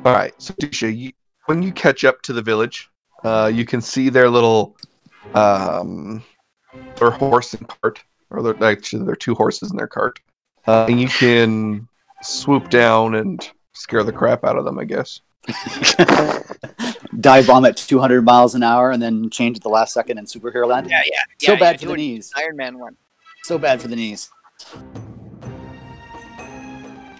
[0.04, 1.12] All right, so Dusha, you,
[1.46, 2.88] when you catch up to the village,
[3.24, 4.76] uh, you can see their little,
[5.34, 6.22] um,
[6.96, 10.20] their horse and cart, or their, actually their two horses in their cart,
[10.66, 11.88] uh, and you can
[12.22, 15.20] swoop down and scare the crap out of them, I guess.
[17.20, 20.24] Dive bomb at 200 miles an hour and then change at the last second in
[20.24, 20.88] superhero land.
[20.90, 21.18] Yeah, yeah.
[21.38, 22.32] so yeah, bad yeah, for the knees.
[22.36, 22.96] Iron Man one.
[23.44, 24.30] So bad for the knees.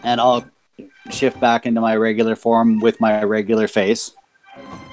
[0.05, 0.45] And I'll
[1.11, 4.13] shift back into my regular form with my regular face.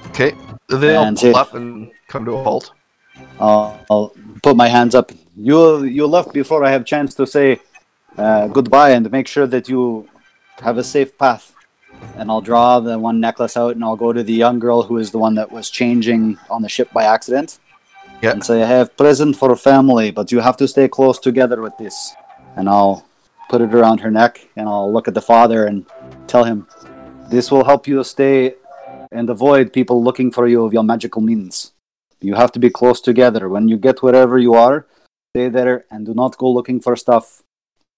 [0.08, 0.34] Okay,
[0.68, 2.72] they'll And pull up and come to a halt.
[3.38, 5.12] I'll, I'll put my hands up.
[5.36, 7.60] You you left before I have chance to say
[8.16, 10.08] uh, goodbye and make sure that you
[10.60, 11.52] have a safe path.
[12.16, 14.98] And I'll draw the one necklace out and I'll go to the young girl who
[14.98, 17.58] is the one that was changing on the ship by accident.
[18.22, 18.30] Yeah.
[18.30, 21.76] And say, I have present for family, but you have to stay close together with
[21.76, 22.14] this.
[22.56, 23.06] And I'll
[23.48, 25.86] put it around her neck and I'll look at the father and
[26.26, 26.66] tell him,
[27.30, 28.54] This will help you stay
[29.12, 31.72] and avoid people looking for you of your magical means.
[32.20, 33.48] You have to be close together.
[33.48, 34.86] When you get wherever you are,
[35.34, 37.42] stay there and do not go looking for stuff.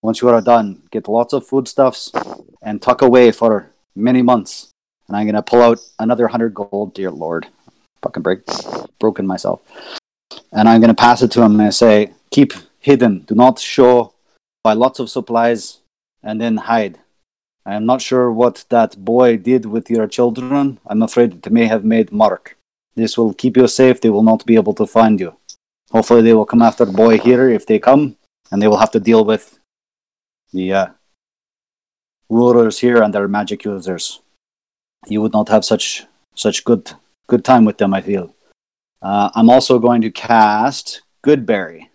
[0.03, 2.13] Once you are done, get lots of foodstuffs
[2.63, 4.71] and tuck away for many months.
[5.07, 7.47] And I'm gonna pull out another hundred gold, dear lord.
[8.03, 8.41] Fucking break
[8.99, 9.61] broken myself.
[10.53, 13.21] And I'm gonna pass it to him and say, keep hidden.
[13.21, 14.15] Do not show
[14.65, 15.79] buy lots of supplies
[16.23, 16.99] and then hide.
[17.65, 20.79] I am not sure what that boy did with your children.
[20.87, 22.57] I'm afraid it may have made mark.
[22.95, 24.01] This will keep you safe.
[24.01, 25.37] They will not be able to find you.
[25.91, 28.17] Hopefully, they will come after the boy here if they come,
[28.51, 29.59] and they will have to deal with
[30.53, 30.87] the uh,
[32.29, 34.21] rulers here and their magic users.
[35.07, 36.93] You would not have such such good
[37.29, 37.95] good time with them.
[37.95, 38.35] I feel.
[39.01, 41.89] Uh, I'm also going to cast Goodberry,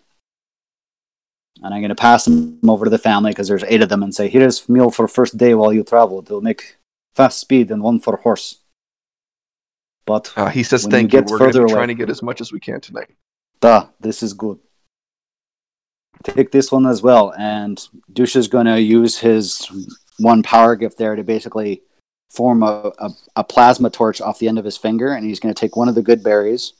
[1.62, 4.02] and I'm going to pass them over to the family because there's eight of them,
[4.02, 6.20] and say, "Here's meal for first day while you travel.
[6.20, 6.76] It'll make
[7.14, 8.58] fast speed and one for horse."
[10.06, 11.20] But Uh, he says, "Thank you.
[11.20, 13.10] get We're going to further away- trying to get as much as we can tonight."
[13.60, 14.58] Duh, this is good.
[16.22, 19.68] Take this one as well, and Dusha is going to use his
[20.18, 21.82] one power gift there to basically
[22.30, 25.54] form a, a, a plasma torch off the end of his finger, and he's going
[25.54, 26.72] to take one of the good berries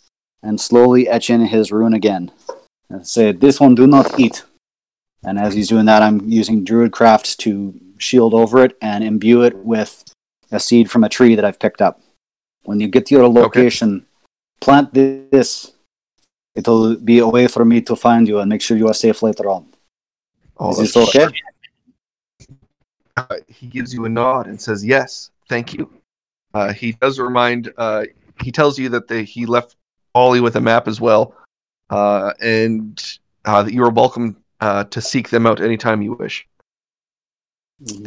[0.43, 2.31] and slowly etch in his rune again.
[2.89, 4.45] And say, This one do not eat.
[5.23, 9.57] And as he's doing that, I'm using Druidcraft to shield over it and imbue it
[9.57, 10.05] with
[10.53, 12.01] a seed from a tree that I've picked up.
[12.65, 14.07] When you get to your location,
[14.61, 15.75] plant this
[16.55, 19.23] It'll be a way for me to find you and make sure you are safe
[19.23, 19.67] later on.
[20.57, 21.27] Oh, Is this okay?
[23.17, 25.91] Uh, he gives you a nod and says, "Yes, thank you."
[26.53, 27.73] Uh, he does remind.
[27.77, 28.05] Uh,
[28.43, 29.77] he tells you that the, he left
[30.15, 31.35] Olly with a map as well,
[31.91, 36.47] uh, and uh, that you are welcome uh, to seek them out anytime you wish.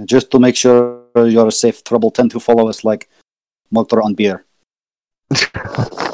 [0.06, 3.10] Just to make sure you're safe, trouble tend to follow us like
[3.74, 4.46] MorTor on beer.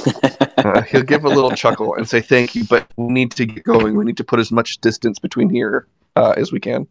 [0.60, 3.64] Uh, he'll give a little chuckle and say, "Thank you, but we need to get
[3.64, 3.96] going.
[3.96, 6.86] We need to put as much distance between here uh, as we can."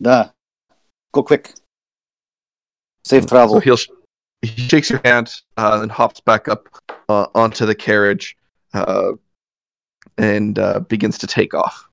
[0.00, 0.28] Duh.
[1.18, 1.52] Go quick.
[3.04, 3.58] Safe So travel.
[3.58, 3.88] he'll sh-
[4.42, 6.68] he shakes your hand uh, and hops back up
[7.08, 8.36] uh, onto the carriage
[8.72, 9.14] uh,
[10.16, 11.88] and uh, begins to take off.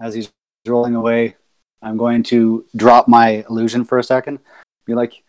[0.00, 0.28] As he's
[0.66, 1.36] rolling away,
[1.82, 4.40] I'm going to drop my illusion for a second.
[4.86, 5.22] Be like,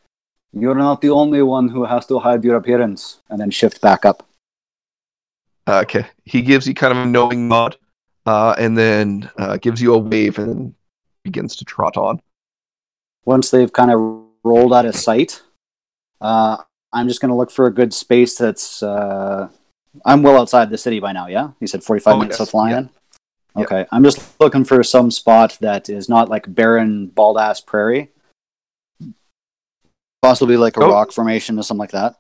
[0.52, 3.22] you're not the only one who has to hide your appearance.
[3.30, 4.26] And then shift back up.
[5.68, 7.78] Uh, okay, he gives you kind of a knowing nod,
[8.26, 10.74] uh, and then uh, gives you a wave, and
[11.24, 12.20] begins to trot on.
[13.26, 15.42] Once they've kind of rolled out of sight,
[16.22, 16.58] uh,
[16.94, 18.82] I'm just going to look for a good space that's.
[18.84, 19.50] Uh,
[20.06, 21.50] I'm well outside the city by now, yeah?
[21.60, 22.72] You said 45 Oh, minutes yes, of flying?
[22.76, 22.82] yeah.
[23.58, 23.64] Yeah.
[23.64, 23.86] Okay.
[23.92, 28.12] I'm just looking for some spot that is not like barren, bald ass prairie.
[30.22, 30.90] Possibly like a Oh.
[30.92, 32.16] rock formation or something like that.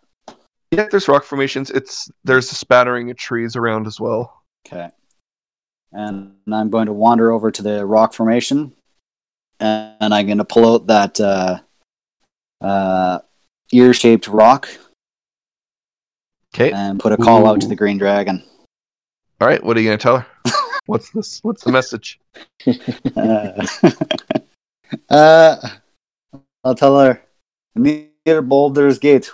[0.71, 1.69] Yeah, there's rock formations.
[1.69, 4.41] It's there's a spattering of trees around as well.
[4.67, 4.89] Okay.
[5.91, 8.73] And I'm going to wander over to the rock formation,
[9.59, 11.59] and I'm going to pull out that uh,
[12.61, 13.19] uh,
[13.71, 14.69] ear-shaped rock
[16.53, 16.71] Okay.
[16.71, 18.43] and put a call out to the green dragon.
[19.39, 19.63] All right.
[19.63, 20.27] What are you gonna tell her?
[20.85, 21.39] What's this?
[21.43, 22.19] What's the message?
[23.15, 23.65] uh,
[25.09, 25.69] uh,
[26.63, 27.21] I'll tell her
[27.75, 29.31] near Baldur's Gate.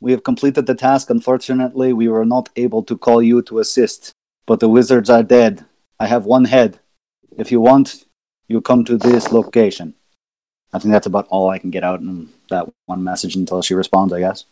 [0.00, 1.10] We have completed the task.
[1.10, 4.12] Unfortunately, we were not able to call you to assist,
[4.46, 5.64] but the wizards are dead.
[5.98, 6.78] I have one head.
[7.36, 8.04] If you want,
[8.48, 9.94] you come to this location.
[10.72, 13.74] I think that's about all I can get out in that one message until she
[13.74, 14.44] responds, I guess.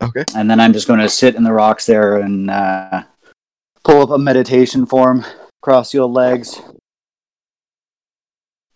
[0.00, 0.24] Okay.
[0.34, 3.04] And then I'm just going to sit in the rocks there and uh,
[3.84, 5.24] pull up a meditation form,
[5.60, 6.60] cross your legs,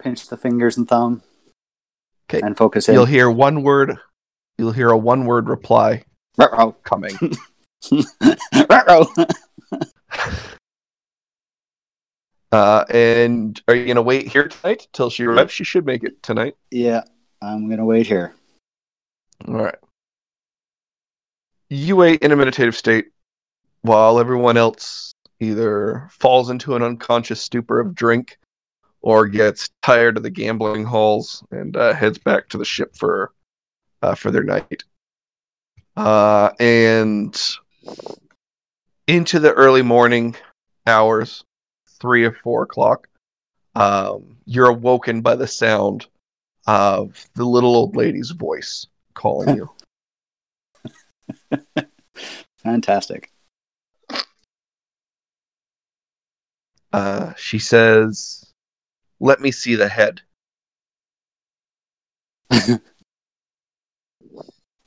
[0.01, 1.23] pinch the fingers and thumb,
[2.31, 2.45] okay.
[2.45, 2.95] and focus in.
[2.95, 3.99] You'll hear one word.
[4.59, 6.05] You'll hear a one-word reply
[6.39, 6.77] Ruh-roh.
[6.83, 7.15] coming.
[8.71, 9.07] Ruh-roh.
[12.57, 15.53] Uh, and are you gonna wait here tonight till she arrives?
[15.53, 16.57] She should make it tonight.
[16.71, 17.03] yeah,
[17.43, 18.35] I'm going to wait here.
[19.47, 19.79] All right.
[21.69, 23.09] You wait in a meditative state
[23.83, 28.39] while everyone else either falls into an unconscious stupor of drink
[29.03, 33.33] or gets tired of the gambling halls and uh, heads back to the ship for
[34.01, 34.83] uh, for their night.
[35.95, 37.39] Uh, and
[39.07, 40.35] into the early morning
[40.87, 41.45] hours,
[42.01, 43.09] three or four o'clock,
[43.75, 46.07] um, you're awoken by the sound
[46.67, 49.71] of the little old lady's voice calling you.
[52.59, 53.31] Fantastic.
[56.93, 58.53] Uh, she says,
[59.21, 60.23] "Let me see the head."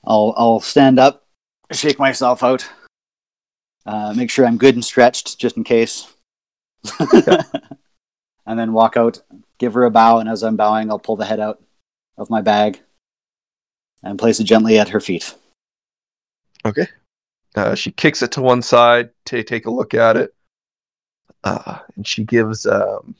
[0.04, 1.28] I'll I'll stand up,
[1.72, 2.68] shake myself out,
[3.86, 6.14] uh, make sure I'm good and stretched just in case,
[8.46, 9.22] and then walk out,
[9.58, 11.62] give her a bow, and as I'm bowing, I'll pull the head out
[12.18, 12.80] of my bag
[14.04, 15.36] and place it gently at her feet.
[16.66, 16.88] Okay.
[17.56, 20.34] Uh, she kicks it to one side to take a look at it,
[21.44, 23.16] uh, and she gives um,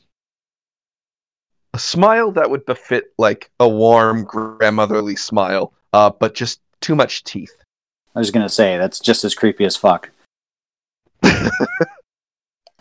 [1.74, 7.24] a smile that would befit like a warm grandmotherly smile, uh, but just too much
[7.24, 7.52] teeth.
[8.14, 10.10] I was gonna say that's just as creepy as fuck.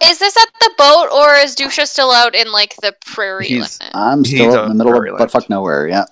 [0.04, 3.80] Is this at the boat or is Dusha still out in like the prairie He's-
[3.82, 3.92] land?
[3.96, 5.88] I'm He's still in the middle of prairie butt fuck nowhere.
[5.88, 6.06] Yeah,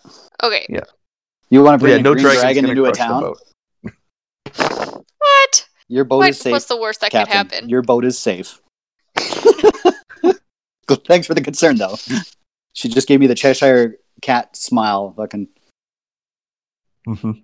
[0.44, 0.66] Okay.
[0.70, 0.82] Yeah.
[1.50, 3.22] You want to bring yeah, a no green dragon into a the town?
[3.22, 3.40] boat.
[5.18, 5.68] What?
[5.88, 6.30] Your boat What?
[6.32, 6.52] is safe.
[6.52, 7.32] What's the worst that Captain.
[7.46, 7.70] could happen?
[7.70, 8.60] Your boat is safe.
[11.06, 11.96] Thanks for the concern, though.
[12.74, 15.14] She just gave me the Cheshire cat smile.
[15.18, 15.48] Fucking.
[17.08, 17.42] Mhm.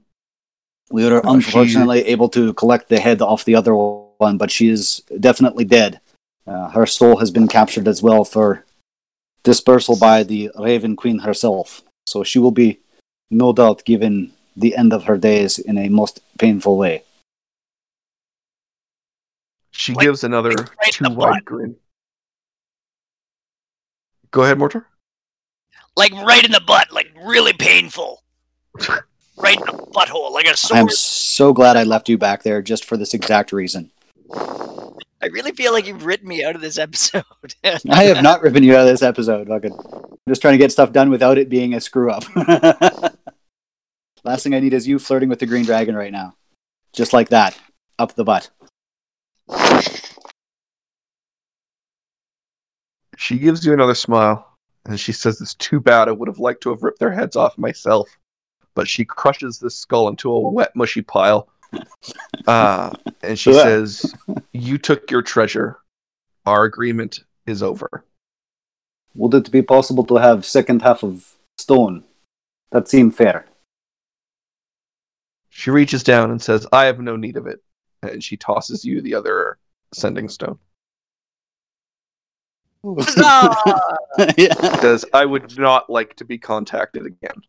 [0.91, 4.67] We were she- unfortunately able to collect the head off the other one, but she
[4.69, 5.99] is definitely dead.
[6.45, 8.65] Uh, her soul has been captured as well for
[9.43, 11.81] dispersal by the Raven Queen herself.
[12.05, 12.79] So she will be,
[13.31, 17.03] no doubt, given the end of her days in a most painful way.
[19.71, 21.45] She Like, gives another right in too wide butt.
[21.45, 21.75] grin.
[24.31, 24.85] Go ahead, MorTor.
[25.95, 28.23] Like right in the butt, like really painful.
[29.37, 30.79] right in the butthole, like a I'm sword.
[30.79, 33.91] I'm so glad I left you back there just for this exact reason.
[35.23, 37.23] I really feel like you've written me out of this episode.
[37.89, 39.47] I have not written you out of this episode.
[39.47, 42.25] Fucking, I'm just trying to get stuff done without it being a screw up.
[44.25, 46.35] Last thing I need is you flirting with the green dragon right now,
[46.91, 47.57] just like that,
[47.97, 48.49] up the butt.
[53.15, 56.09] She gives you another smile, and she says, "It's too bad.
[56.09, 58.09] I would have liked to have ripped their heads off myself."
[58.75, 61.47] But she crushes this skull into a wet, mushy pile,
[62.47, 63.63] uh, and she Yeah.
[63.63, 64.13] says,
[64.51, 65.79] "You took your treasure.
[66.45, 68.03] Our agreement is over."
[69.15, 72.03] Would it be possible to have second half of stone?
[72.71, 73.45] That seemed fair.
[75.49, 77.61] She reaches down and says, "I have no need of it,"
[78.01, 79.57] and she tosses you the other
[79.93, 80.57] sending stone.
[82.83, 83.53] Huzzah!
[84.37, 84.79] yeah.
[84.81, 87.41] Says, "I would not like to be contacted again."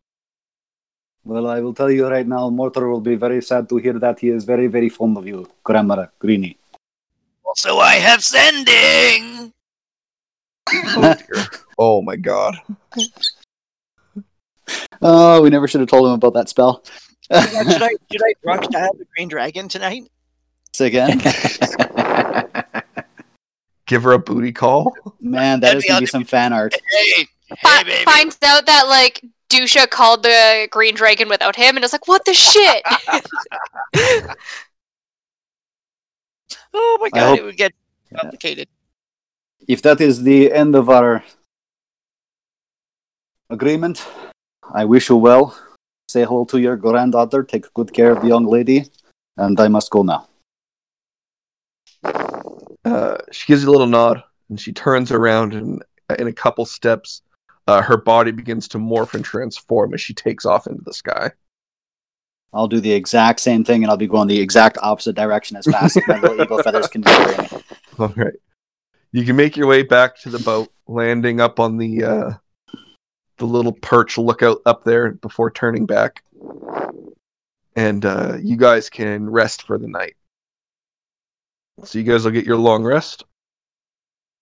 [1.25, 4.19] Well, I will tell you right now, MorTor will be very sad to hear that
[4.19, 6.57] he is very, very fond of you, Grandma Greeny.
[7.43, 9.51] also, I have sending.
[10.97, 11.45] Oh dear.
[11.77, 12.57] oh my god.
[15.01, 16.83] Oh, we never should have told him about that spell.
[17.31, 20.09] should I should I drunk to have the green dragon tonight?
[20.73, 21.21] Say again?
[23.85, 24.91] Give her a booty call.
[25.21, 26.21] Man, that That'd is going to be awesome.
[26.21, 26.73] some fan art.
[26.73, 28.03] Hey, hey, Fi- baby.
[28.05, 32.25] finds out that like Dusha called the green dragon without him, and it's like, what
[32.25, 32.83] the shit?
[36.77, 37.73] Oh my god, hope- it would get
[38.19, 38.67] complicated.
[39.67, 41.23] If that is the end of our
[43.49, 44.05] agreement,
[44.73, 45.57] I wish you well.
[46.07, 48.85] say hello to your granddaughter, take good care of the young lady,
[49.37, 50.27] and I must go now.
[52.03, 55.81] Uh, she gives you a little nod and she turns around and
[56.19, 57.21] in a couple steps,
[57.67, 61.31] uh, her body begins to morph and transform as she takes off into the sky.
[62.53, 65.65] I'll do the exact same thing, and I'll be going the exact opposite direction as
[65.65, 67.47] fast as my little eagle feathers can carry me.
[67.99, 68.33] All right.
[69.11, 72.31] You can make your way back to the boat, landing up on the uh,
[73.37, 76.23] the little perch lookout up there before turning back.
[77.75, 80.15] And uh, you guys can rest for the night.
[81.83, 83.25] So you guys will get your long rest.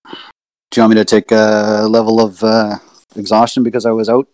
[0.05, 0.11] Do
[0.76, 2.78] you want me to take a level of uh,
[3.16, 4.28] exhaustion because I was out?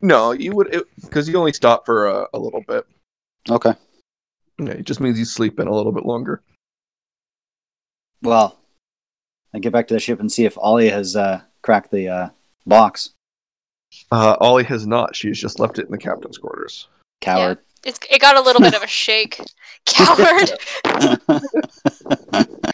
[0.00, 2.86] No, you would because you only stop for a, a little bit.
[3.48, 3.74] Okay.
[4.58, 6.42] Yeah, it just means you sleep in a little bit longer.
[8.22, 8.58] Well,
[9.54, 12.28] I get back to the ship and see if Olly has uh, cracked the uh,
[12.66, 13.10] box.
[14.10, 15.14] Uh, Olly has not.
[15.14, 16.88] She's just left it in the captain's quarters.
[17.20, 17.58] Coward.
[17.84, 19.40] It's, it got a little bit of a shake.
[19.86, 20.52] Coward.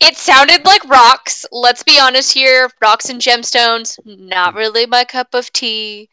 [0.00, 1.46] It sounded like rocks.
[1.50, 2.70] Let's be honest here.
[2.82, 6.08] Rocks and gemstones, not really my cup of tea.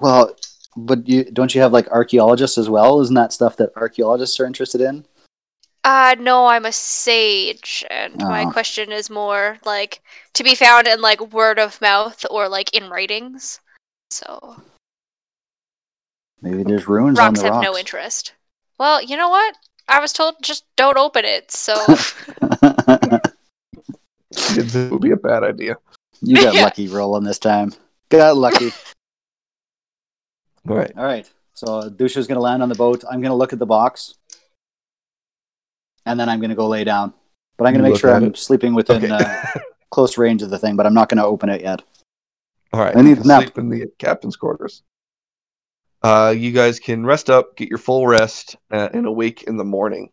[0.00, 0.34] well,
[0.76, 3.00] but you don't you have like archaeologists as well?
[3.00, 5.06] Isn't that stuff that archaeologists are interested in?
[5.84, 8.50] Uh no, I'm a sage, and my Oh.
[8.52, 10.00] question is more like
[10.34, 13.60] to be found in like word of mouth or like in writings.
[14.10, 14.56] So
[16.40, 17.64] Maybe there's ruins rocks on the have rocks.
[17.64, 18.32] no interest.
[18.78, 19.54] Well, you know what?
[19.88, 21.50] I was told just don't open it.
[21.50, 21.74] So
[24.54, 25.76] It would be a bad idea.
[26.22, 26.64] you got Yeah.
[26.64, 27.72] lucky rolling this time.
[28.08, 28.70] Got lucky.
[30.68, 30.92] All right.
[30.96, 31.28] All right.
[31.54, 33.04] So Dusha's gonna land on the boat.
[33.10, 34.14] I'm gonna look at the box,
[36.06, 37.12] and then I'm gonna go lay down.
[37.58, 38.36] But I'm gonna make sure I'm it.
[38.38, 39.12] sleeping within Okay.
[39.12, 39.42] uh,
[39.90, 40.76] close range of the thing.
[40.76, 41.82] But I'm not gonna open it yet.
[42.72, 42.96] All right.
[42.96, 43.42] I need you can a nap.
[43.42, 44.82] sleep in the captain's quarters.
[46.02, 49.64] Uh, you guys can rest up, get your full rest, uh, and awake in the
[49.64, 50.10] morning.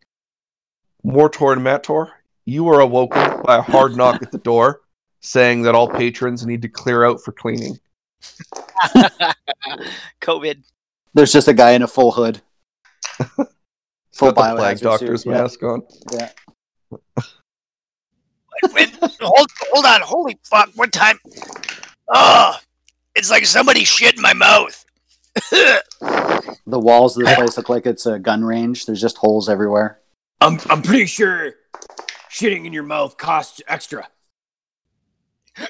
[1.05, 2.09] MorTor and MatTor,
[2.45, 4.81] you are awoken by a hard knock at the door,
[5.21, 7.79] saying that all patrons need to clear out for cleaning.
[10.21, 10.63] COVID.
[11.13, 12.41] There's just a guy in a full hood.
[14.13, 15.41] Full got the plague biohazard doctor's suit, yeah.
[15.41, 15.81] mask on.
[16.11, 16.29] Yeah.
[18.73, 18.89] Wait,
[19.21, 20.01] hold, hold on.
[20.01, 20.69] Holy fuck.
[20.75, 21.17] What time?
[22.09, 22.57] Oh,
[23.15, 24.83] it's like somebody shit in my mouth.
[26.65, 28.85] The walls of this place look like it's a gun range.
[28.85, 29.99] There's just holes everywhere.
[30.41, 31.53] I'm I'm pretty sure
[32.29, 34.07] shitting in your mouth costs extra.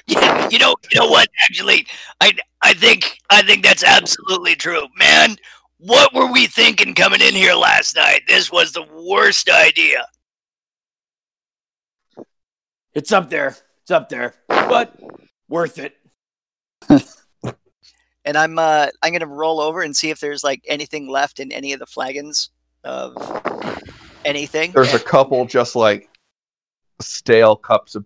[0.06, 1.28] Yeah, you know, you know what?
[1.48, 1.84] Actually,
[2.20, 5.36] I, I think, I think that's absolutely true, man.
[5.78, 8.22] What were we thinking coming in here last night?
[8.28, 10.06] This was the worst idea.
[12.94, 13.56] It's up there.
[13.82, 14.34] It's up there.
[14.46, 14.96] But
[15.48, 15.96] worth it.
[18.24, 21.50] And I'm uh I'm gonna roll over and see if there's like anything left in
[21.52, 22.50] any of the flagons
[22.84, 23.16] of
[24.24, 24.72] anything.
[24.72, 26.08] There's a couple just like
[27.00, 28.04] stale cups of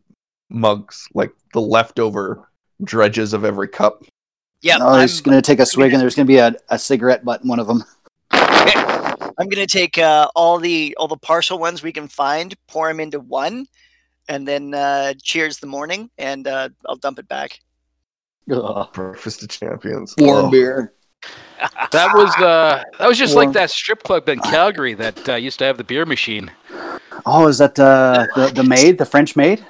[0.51, 2.49] mugs, like the leftover
[2.83, 4.05] dredges of every cup.
[4.61, 7.25] Yeah, oh, I'm, he's gonna take a swig, and there's gonna be a, a cigarette
[7.25, 7.85] butt in one of them.
[8.31, 13.01] I'm gonna take uh, all the all the partial ones we can find, pour them
[13.01, 13.67] into one,
[14.29, 17.61] and then uh, cheers the morning, and uh, I'll dump it back.
[18.51, 18.92] Ugh.
[18.92, 20.14] Breakfast of champions.
[20.18, 20.51] Warm Oh.
[20.51, 20.92] beer.
[21.92, 23.47] That was uh, that was just Warm.
[23.47, 26.51] like that strip club in Calgary that uh, used to have the beer machine.
[27.24, 29.64] Oh, is that uh, the the maid, the French maid?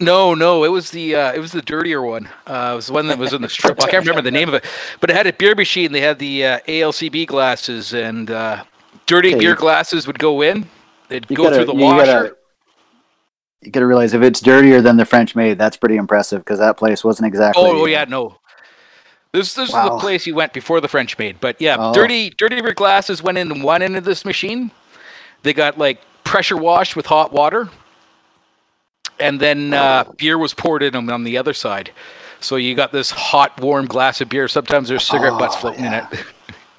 [0.00, 2.28] No, no, it was the uh, it was the dirtier one.
[2.46, 3.80] Uh, it was the one that was in the strip.
[3.82, 4.64] I can't remember the name of it,
[5.00, 5.92] but it had a beer machine.
[5.92, 8.64] They had the uh, ALCB glasses, and uh,
[9.06, 10.68] dirty Okay, beer glasses would go in.
[11.08, 12.36] They'd You go gotta, through the you washer.
[13.60, 16.58] Gotta, you gotta realize if it's dirtier than the French maid, that's pretty impressive because
[16.58, 17.62] that place wasn't exactly.
[17.64, 18.36] Oh, oh, yeah, no.
[19.32, 21.36] This this is the place you went before the French maid.
[21.40, 21.92] But yeah, Oh.
[21.92, 24.70] dirty dirty beer glasses went in one end of this machine.
[25.42, 27.68] They got like pressure washed with hot water,
[29.20, 31.90] and then uh, beer was poured in them on the other side.
[32.40, 34.48] So you got this hot, warm glass of beer.
[34.48, 36.08] Sometimes there's cigarette butts Oh, floating yeah.
[36.10, 36.24] in it.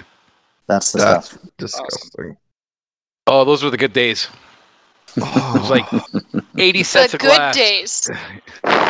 [0.68, 1.42] That's the That's stuff.
[1.58, 2.38] disgusting.
[3.28, 4.28] Oh, those were the good days.
[5.18, 5.86] It was like
[6.58, 7.56] eighty the cents a good glass.
[7.56, 8.10] days.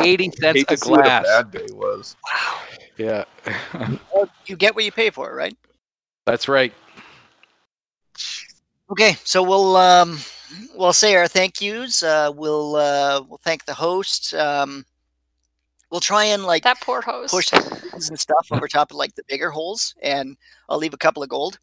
[0.01, 1.23] Eighty cents a see what a glass.
[1.25, 2.15] bad day was.
[2.31, 2.59] Wow.
[2.97, 3.23] Yeah,
[4.13, 5.55] Well, you get what you pay for, right?
[6.25, 6.73] that's right.
[8.91, 10.17] Okay, so we'll um,
[10.75, 12.03] we'll say our thank yous.
[12.03, 14.33] Uh, we'll uh, we'll thank the host.
[14.33, 14.85] Um,
[15.91, 17.31] we'll try and like That poor host.
[17.33, 20.35] push things and stuff over top of like the bigger holes, and
[20.67, 21.59] I'll leave a couple of gold.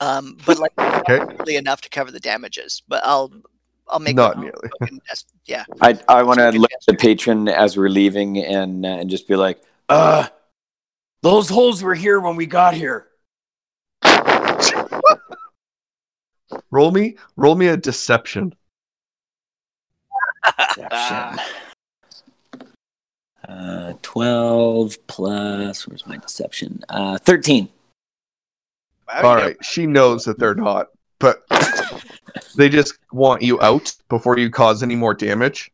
[0.00, 1.18] Um, but like Okay.
[1.18, 2.82] not really enough to cover the damages.
[2.88, 3.32] But I'll
[3.88, 4.68] I'll make Not nearly.
[5.46, 5.64] yeah.
[5.80, 9.26] I I want to look at the patron as we're leaving and uh, and just
[9.28, 10.28] be like, Uh
[11.22, 13.06] Those holes were here when we got here.
[16.70, 18.54] Roll me, roll me a deception.
[20.74, 21.38] Deception.
[23.46, 26.82] Uh, 12 plus, where's my deception?
[26.88, 27.68] Uh, 13.
[29.08, 30.88] Wow, All you right, she knows that they're not,
[31.18, 31.42] but
[32.56, 35.70] they just want you out before you cause any more damage.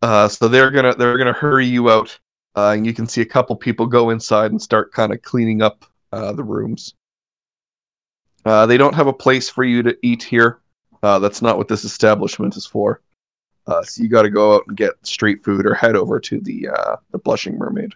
[0.00, 2.18] Uh, so they're gonna they're gonna hurry you out,
[2.56, 5.62] uh, and you can see a couple people go inside and start kind of cleaning
[5.62, 6.94] up uh, the rooms.
[8.44, 10.60] Uh, they don't have a place for you to eat here.
[11.02, 13.00] Uh, that's not what this establishment is for.
[13.66, 16.40] Uh, so you got to go out and get street food or head over to
[16.40, 17.92] the uh, the Blushing Mermaid.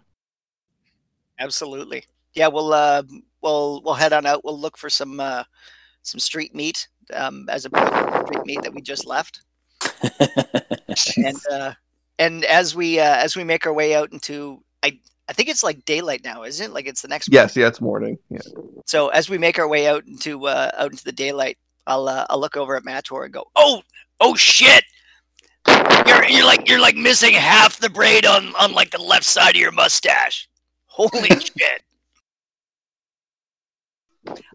[1.39, 2.05] Absolutely.
[2.35, 3.03] Yeah, we'll uh,
[3.47, 4.45] we'll we'll head on out.
[4.45, 5.45] We'll look for some uh,
[6.03, 7.69] some street meat um, as a
[8.27, 9.43] street meat that we just left.
[11.17, 11.75] And uh,
[12.19, 15.63] and as we uh, as we make our way out into I I think it's
[15.63, 16.73] like daylight now, isn't it?
[16.73, 17.29] Like it's the next.
[17.31, 18.19] Yes, yeah, it's morning.
[18.31, 18.41] Yeah.
[18.87, 22.27] So as we make our way out into uh, out into the daylight, I'll uh,
[22.31, 23.83] I'll look over at MatTor and go, Oh,
[24.21, 24.85] oh shit!
[26.07, 29.55] You're you're like you're like missing half the braid on on like the left side
[29.55, 30.49] of your mustache.
[30.87, 31.83] Holy shit!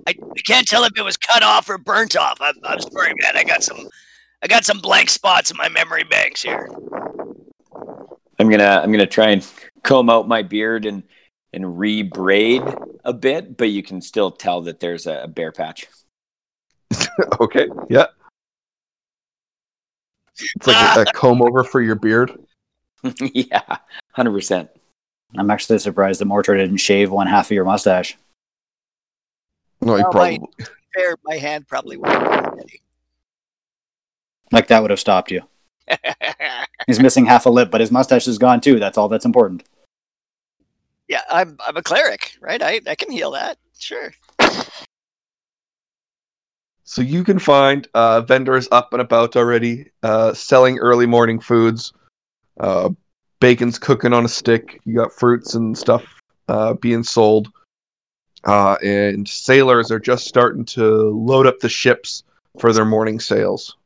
[0.08, 2.38] I, I can't tell if it was cut off or burnt off.
[2.42, 3.36] I'm, I'm sorry, man.
[3.36, 3.88] I got some
[4.44, 6.70] I got some blank spots in my memory banks here.
[8.40, 9.48] I'm gonna I'm gonna try and
[9.84, 11.04] comb out my beard and
[11.54, 12.64] and re-braid
[13.04, 15.88] a bit, but you can still tell that there's a bear patch.
[17.40, 17.68] okay.
[17.90, 18.08] Yeah.
[20.56, 22.38] It's like a, a comb over for your beard.
[23.20, 23.78] yeah,
[24.14, 24.70] hundred percent.
[25.38, 28.18] I'm actually surprised that MorTor didn't shave one half of your mustache.
[29.82, 30.40] No, you Well, probably.
[30.40, 32.56] my- fair, my hand probably would have
[34.52, 35.42] Like that would have stopped you.
[36.88, 38.80] He's missing half a lip, but his mustache is gone too.
[38.80, 39.64] That's all that's important.
[41.08, 42.62] Yeah, I'm I'm a cleric, right?
[42.62, 43.58] I, I can heal that.
[43.78, 44.14] Sure.
[46.84, 51.94] So you can find uh, vendors up and about already, uh, selling early morning foods.
[52.60, 52.90] Uh,
[53.40, 54.82] bacon's cooking on a stick.
[54.84, 56.04] You got fruits and stuff
[56.50, 57.50] uh, being sold.
[58.44, 62.24] Uh, and sailors are just starting to load up the ships
[62.60, 63.78] for their morning sails.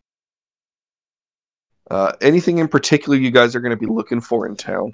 [1.91, 4.93] Uh, anything in particular you guys are going to be looking for in town?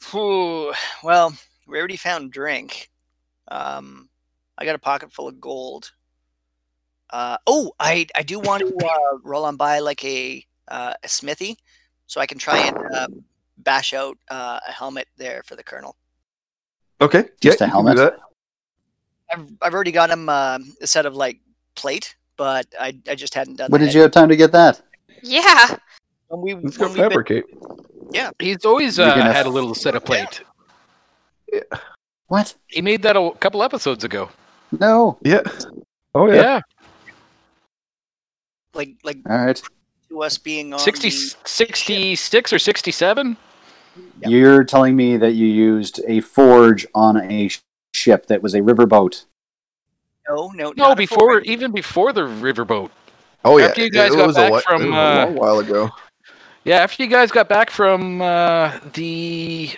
[0.00, 0.72] Phew.
[1.02, 1.34] Well,
[1.66, 2.90] we already found drink.
[3.48, 4.08] Um,
[4.56, 5.92] I got a pocket full of gold.
[7.10, 11.08] Uh, oh, I I do want to uh, roll on by like a uh, a
[11.08, 11.58] smithy,
[12.06, 13.08] so I can try and uh,
[13.58, 15.96] bash out uh, a helmet there for the colonel.
[17.00, 18.14] Okay, Just yeah, a you can do helmet?
[19.32, 21.40] I've I've already got him uh, a set of like
[21.74, 23.70] plate, but I I just hadn't done.
[23.70, 24.80] When the did you have time to get that?
[25.22, 25.76] Yeah.
[26.28, 27.44] When we Let's go when we've been- fabricate.
[28.12, 30.42] Yeah, he's always uh, gonna had a f- little set of plate.
[31.52, 31.60] Yeah,
[32.28, 32.54] What?
[32.68, 34.28] He made that a couple episodes ago.
[34.78, 35.18] No.
[35.22, 35.42] Yeah.
[36.14, 36.60] Oh Yeah, yeah.
[38.74, 39.60] like like All right.
[40.10, 43.36] to us being on 60, the- 66 or 67?
[44.20, 44.28] Yeah.
[44.28, 47.60] You're telling me that you used a forge on a sh-
[47.92, 49.24] ship that was a riverboat.
[50.28, 51.46] no no No, before forward.
[51.46, 52.90] even before the riverboat.
[53.44, 53.66] Oh yeah.
[53.66, 55.90] After you guys it got was back a, whi- from, uh, a long while ago.
[56.64, 59.70] Yeah, after you guys got back from uh, the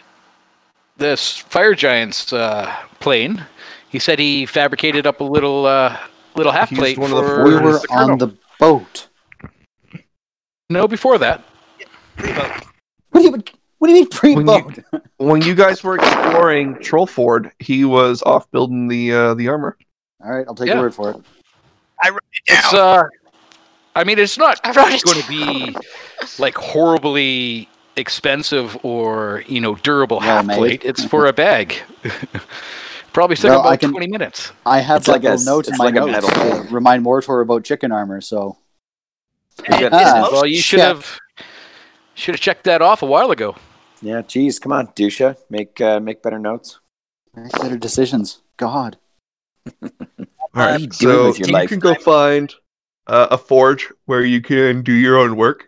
[0.98, 3.44] the s- fire giants uh, plane,
[3.88, 5.96] he said he fabricated up a little uh,
[6.36, 9.08] little half He plate one of the We were the on the boat.
[10.70, 11.42] no before that.
[12.16, 12.52] Pre-boat.
[13.10, 13.42] What do you
[13.78, 14.78] What do you mean pre-boat?
[15.18, 19.76] when you guys were exploring Trollford, he was off building the uh, the armor.
[20.24, 20.74] All right, I'll take Yeah.
[20.74, 21.16] your word for it.
[22.46, 22.80] It's Down.
[22.98, 23.02] uh,
[23.94, 25.02] I mean, it's not it.
[25.04, 25.76] going to be
[26.38, 30.82] like horribly expensive or you know durable Well half plate.
[30.84, 31.74] It's for a bag.
[33.12, 34.52] Probably took Well, I about can- twenty minutes.
[34.66, 37.40] I have It's that like a- little note in my like notes to remind MorTor
[37.42, 38.20] about chicken armor.
[38.20, 38.58] So
[39.66, 40.28] And Ah.
[40.32, 40.88] Well, you should check.
[40.96, 41.18] have
[42.14, 43.56] should have checked that off a while ago.
[44.06, 46.78] Yeah, geez, come on, Dusha, make uh, make better notes.
[47.34, 48.40] make better decisions.
[48.56, 48.98] God.
[49.82, 49.90] All
[50.52, 51.68] What are you doing with your you life?
[51.68, 52.54] can go find
[53.08, 55.64] uh, a forge where you can do your own work.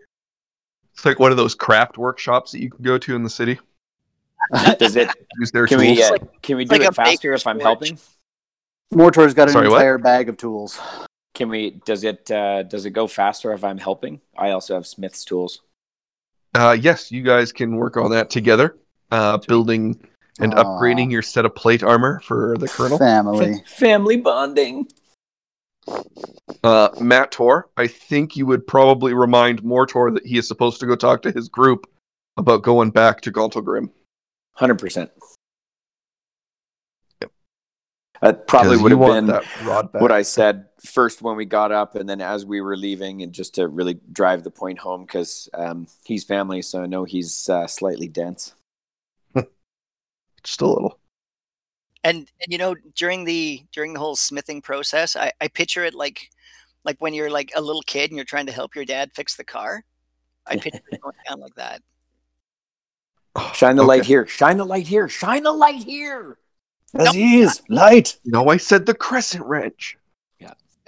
[0.95, 3.59] It's like one of those craft workshops that you can go to in the city.
[4.79, 5.09] Does it?
[5.41, 5.97] Use their Can tools.
[5.99, 7.65] we uh, can we do like it faster if I'm forge.
[7.65, 7.99] helping?
[8.95, 9.79] MorTor's got an Sorry, what?
[9.79, 10.79] entire bag of tools.
[11.35, 11.71] Can we?
[11.85, 12.31] Does it?
[12.31, 14.21] Uh, does it go faster if I'm helping?
[14.37, 15.61] I also have Smith's tools.
[16.55, 18.77] Uh, yes, you guys can work on that together,
[19.11, 19.99] uh, building
[20.41, 20.63] and Aw.
[20.63, 22.99] upgrading your set of plate armor for the colonel.
[22.99, 23.63] Family.
[23.67, 24.89] Family bonding.
[26.63, 30.95] Uh, MatTor, I think you would probably remind MorTor that he is supposed to go
[30.97, 31.87] talk to his group
[32.37, 33.91] about going back to Gauntlgrym.
[34.53, 35.11] hundred percent.
[38.21, 40.03] That probably 'Cause would have been that rod back.
[40.03, 43.33] what I said first when we got up, and then as we were leaving, and
[43.33, 47.49] just to really drive the point home because um, he's family, so I know he's
[47.49, 48.55] uh, slightly dense.
[50.43, 50.99] Just a little.
[52.05, 55.95] And, and you know, during the during the whole smithing process, I, I picture it
[55.95, 56.31] like
[56.85, 59.37] like when you're like a little kid and you're trying to help your dad fix
[59.37, 59.85] the car.
[60.47, 61.83] I picture it going down like that.
[63.53, 63.89] Shine the Okay.
[63.89, 64.27] light here.
[64.27, 65.09] Shine the light here.
[65.09, 66.39] Shine the light here.
[66.95, 68.19] Aziz, light.
[68.25, 69.99] No, I said the crescent wrench.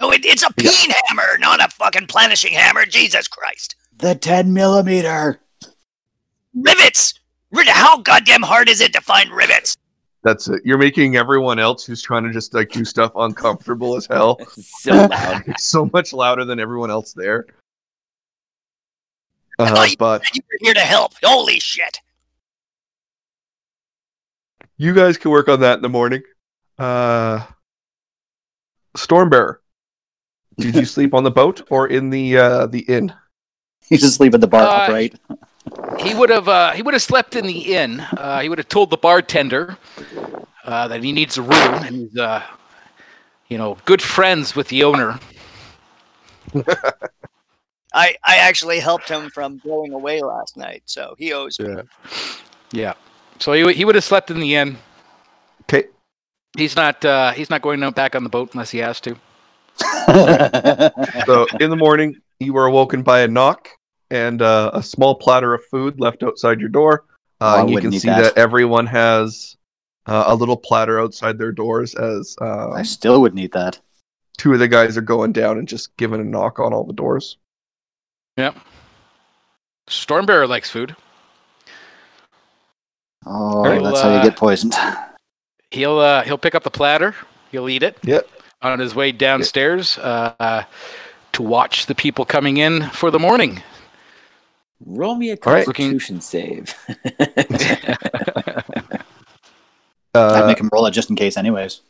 [0.01, 0.71] No, it, it's a Yeah.
[0.71, 2.85] peen hammer, not a fucking planishing hammer.
[2.85, 3.75] Jesus Christ.
[3.97, 5.39] The 10 millimeter.
[6.55, 7.13] Rivets!
[7.53, 9.77] How goddamn hard is it to find rivets?
[10.23, 10.61] That's it.
[10.65, 14.39] You're making everyone else who's trying to just like do stuff uncomfortable as hell.
[14.55, 15.43] So loud.
[15.59, 17.45] So much louder than everyone else there.
[19.59, 21.13] Uh, thought you- but You were here to help.
[21.23, 21.99] Holy shit.
[24.77, 26.23] you guys can work on that in the morning.
[26.79, 27.45] Uh,
[28.97, 29.57] StormBearer,
[30.57, 33.13] did you sleep on the boat or in the uh, the inn?
[33.89, 35.19] You just sleep at the bar Uh, upright.
[35.99, 37.99] He would have uh, he would have slept in the inn.
[37.99, 39.77] Uh, he would have told the bartender
[40.65, 41.51] uh, that he needs a room,
[41.83, 42.41] and he's uh,
[43.49, 45.19] you know good friends with the owner.
[47.93, 51.75] I, I actually helped him from going away last night, so he owes me.
[51.75, 51.81] Yeah.
[52.73, 52.93] Yeah,
[53.37, 54.77] so he, he would have slept in the inn.
[55.63, 55.89] Okay.
[56.57, 59.17] He's not uh, he's not going back on the boat unless he has to.
[61.25, 63.69] So in the morning, you were awoken by a knock
[64.09, 67.05] and uh, a small platter of food left outside your door.
[67.39, 68.35] Uh, I and you can see that.
[68.35, 68.37] that.
[68.37, 69.55] everyone has
[70.07, 73.79] uh, a little platter outside their doors as uh, I still would need that.
[74.37, 76.93] two of the guys are going down and just giving a knock on all the
[76.93, 77.37] doors.
[78.37, 78.57] Yep.
[79.87, 80.95] StormBearer likes food.
[83.25, 84.73] Oh, Alright, that's well, how you uh, get poisoned.
[85.69, 87.15] He'll uh, he'll pick up the platter.
[87.51, 87.97] He'll eat it.
[88.03, 88.27] Yep.
[88.63, 90.63] On his way downstairs uh,
[91.33, 93.63] to watch the people coming in for the morning.
[94.85, 95.65] Roll me a All right.
[95.65, 96.73] constitution save.
[97.19, 98.97] I'd
[100.13, 101.81] Uh, make him roll it just in case, anyways.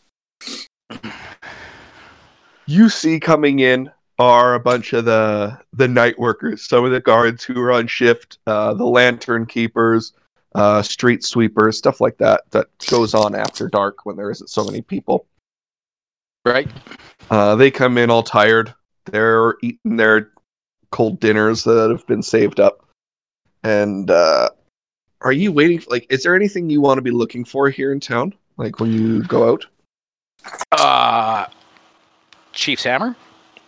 [2.68, 7.00] you see coming in are a bunch of the the night workers, some of the
[7.00, 10.14] guards who are on shift, uh, the lantern keepers,
[10.56, 12.44] uh, street sweepers, stuff like that.
[12.52, 15.26] That goes on after dark when there isn't so many people.
[16.46, 16.70] Right.
[17.30, 18.74] Uh, they come in all tired.
[19.06, 20.32] They're eating their
[20.92, 22.86] cold dinners that have been saved up.
[23.64, 24.50] And uh,
[25.22, 25.80] are you waiting?
[25.80, 28.34] For, like, is there anything you want to be looking for here in town?
[28.58, 29.66] Like when you go out?
[30.72, 31.46] Uh,
[32.54, 33.16] Chief's hammer.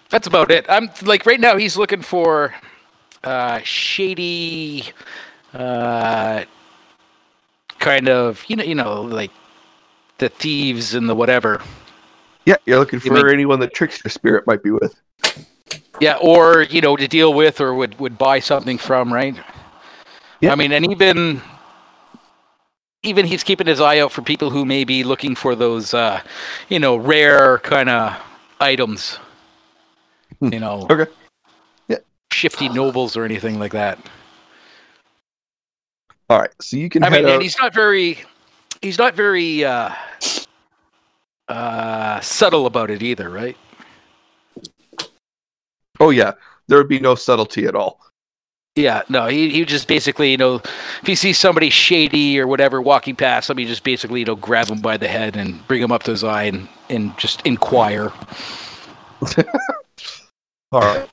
[0.09, 0.65] That's about it.
[0.69, 1.57] I'm like right now.
[1.57, 2.53] He's looking for
[3.23, 4.91] uh, shady,
[5.53, 6.43] uh,
[7.79, 9.31] kind of you know you know like
[10.19, 11.61] the thieves and the whatever.
[12.45, 14.95] Yeah, you're looking You for mean- anyone that Trickster Spirit might be with.
[16.01, 19.13] Yeah, or you know to deal with or would would buy something from.
[19.13, 19.35] Right.
[20.41, 20.51] Yeah.
[20.51, 21.41] I mean, and even
[23.03, 26.21] even he's keeping his eye out for people who may be looking for those uh,
[26.67, 28.19] you know rare kind of
[28.59, 29.17] items.
[30.39, 30.51] Hmm.
[30.51, 30.87] You know.
[30.89, 31.09] Okay.
[31.87, 31.97] Yeah.
[32.31, 33.99] Shifty nobles or anything like that.
[36.29, 37.31] All right, so you can I mean, out.
[37.33, 38.17] and he's not very,
[38.81, 39.91] he's not very uh,
[41.47, 43.57] uh, subtle about it either, right?
[45.99, 46.33] Oh yeah,
[46.67, 47.99] there would be no subtlety at all.
[48.75, 52.81] Yeah, no, he he just basically, you know, if he sees somebody shady or whatever
[52.81, 55.81] walking past him, he just basically, you know, grab him by the head and bring
[55.81, 58.11] him up to his eye and and just inquire.
[60.71, 61.07] All right.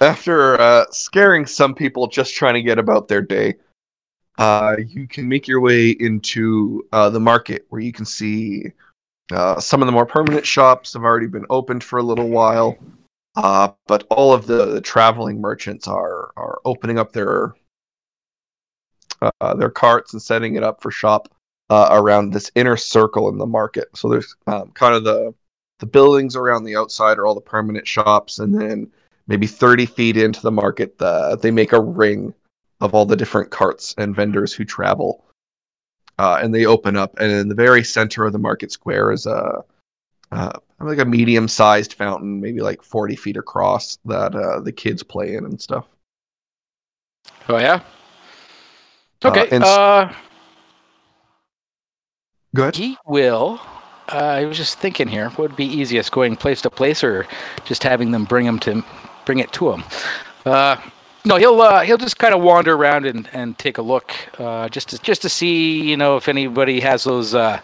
[0.00, 3.54] After uh, scaring some people just trying to get about their day,
[4.38, 8.64] uh, you can make your way into uh, the market where you can see
[9.32, 12.76] uh, some of the more permanent shops have already been opened for a little while,
[13.36, 17.54] uh, but all of the, the traveling merchants are are opening up their
[19.22, 21.28] uh, their carts and setting it up for shop
[21.70, 23.88] uh, around this inner circle in the market.
[23.94, 25.34] So there's um, kind of the
[25.80, 28.90] the buildings around the outside are all the permanent shops, and then
[29.26, 32.32] maybe 30 feet into the market, the, they make a ring
[32.80, 35.24] of all the different carts and vendors who travel.
[36.18, 39.26] Uh, and they open up, and in the very center of the market square is
[39.26, 39.64] a
[40.32, 45.34] uh, like a medium-sized fountain, maybe like 40 feet across, that uh, the kids play
[45.34, 45.86] in and stuff.
[47.48, 47.80] Oh yeah.
[49.24, 49.48] Uh, Okay.
[49.48, 50.12] s- Uh,
[52.54, 52.76] Good.
[52.76, 53.60] he will.
[54.12, 57.26] Uh, I was just thinking here, what would be easiest, going place to place or
[57.64, 58.84] just having them bring him to
[59.24, 59.82] bring it to him?
[61.26, 64.68] No, he'll uh, he'll just kind of wander around and, and take a look, uh,
[64.68, 67.60] just to, just to see, you know, if anybody has those, uh,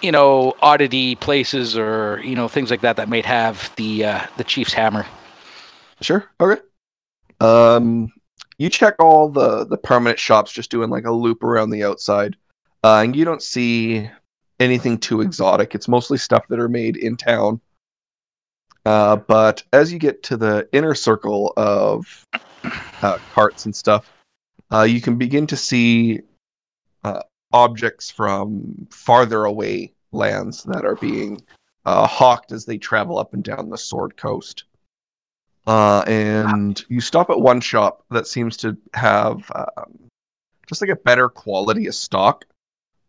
[0.00, 4.26] you know, oddity places or you know things like that that might have the uh,
[4.36, 5.06] the chief's hammer.
[6.00, 6.30] Sure.
[6.40, 6.60] Okay.
[7.40, 8.12] Um,
[8.58, 12.36] you check all the the permanent shops, just doing like a loop around the outside,
[12.84, 14.08] uh, and you don't see
[14.60, 15.74] anything too exotic.
[15.74, 17.60] It's mostly stuff that are made in town.
[18.86, 22.26] Uh, but as you get to the inner circle of
[23.02, 24.10] uh, carts and stuff,
[24.72, 26.20] uh, you can begin to see
[27.04, 27.20] uh,
[27.52, 31.42] objects from farther away lands that are being
[31.84, 34.64] uh, hawked as they travel up and down the Sword Coast.
[35.66, 39.98] And you stop at one shop that seems to have um,
[40.66, 42.44] just like a better quality of stock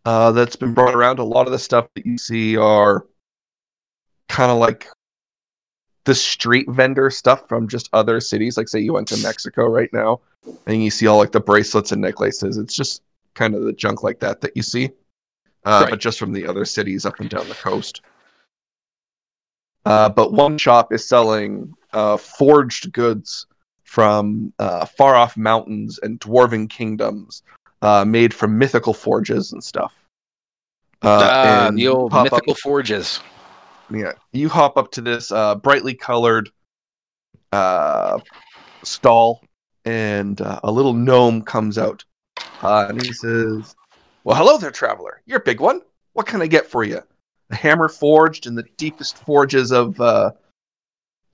[0.04, 1.20] that's been brought around.
[1.20, 3.08] A lot of the stuff that you see are
[4.28, 4.88] kind of like
[6.12, 8.58] the street vendor stuff from just other cities.
[8.58, 10.20] Like, say you went to Mexico right now,
[10.68, 12.58] and you see all like the bracelets and necklaces.
[12.58, 13.02] It's just
[13.34, 14.90] kind of the junk like that that you see,
[15.64, 15.90] uh, Right.
[15.92, 18.02] but just from the other cities up and down the coast.
[19.86, 23.46] Uh, but one shop is selling uh, forged goods
[23.86, 27.42] from uh, far off mountains and dwarven kingdoms,
[27.82, 29.94] uh, made from mythical forges and stuff.
[31.04, 32.56] Uh, and the old pop up- mythical
[33.94, 36.50] yeah, you hop up to this uh, brightly colored
[37.52, 38.20] uh,
[38.84, 39.44] stall,
[39.86, 42.04] and uh, a little gnome comes out,
[42.62, 43.76] uh, and he says,
[44.24, 45.22] "Well, hello there, traveler.
[45.26, 45.82] You're a big one.
[46.14, 47.02] What can I get for you?
[47.50, 50.32] A hammer forged in the deepest forges of uh,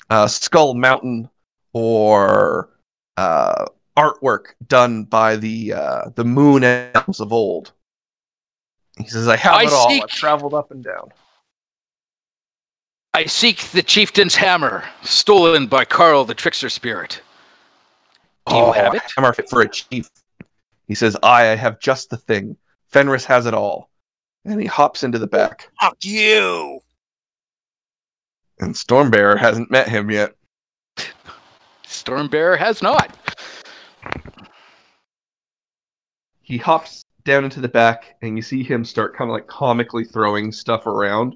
[0.10, 1.30] uh, Skull Mountain,
[1.74, 2.70] or
[3.18, 3.66] uh,
[3.97, 7.74] artwork done by the uh, the Moon Elves of old."
[8.97, 9.89] He says, "I have I it all.
[9.89, 11.12] seek- I've traveled up and down."
[13.18, 17.20] I seek the chieftain's hammer, stolen by Carl the trickster spirit.
[18.45, 19.01] Do you oh, have it?
[19.03, 20.07] Oh, Hammer fit for a chief.
[20.88, 22.55] He says, I, I have just the thing.
[22.89, 23.89] Fenris has it all.
[24.45, 25.68] And he hops into the back.
[25.82, 26.80] Fuck you.
[28.59, 30.36] And StormBearer hasn't met him yet.
[31.88, 33.18] StormBearer has not.
[36.41, 40.03] He hops down into the back, and you see him start kind of like comically
[40.03, 41.36] throwing stuff around,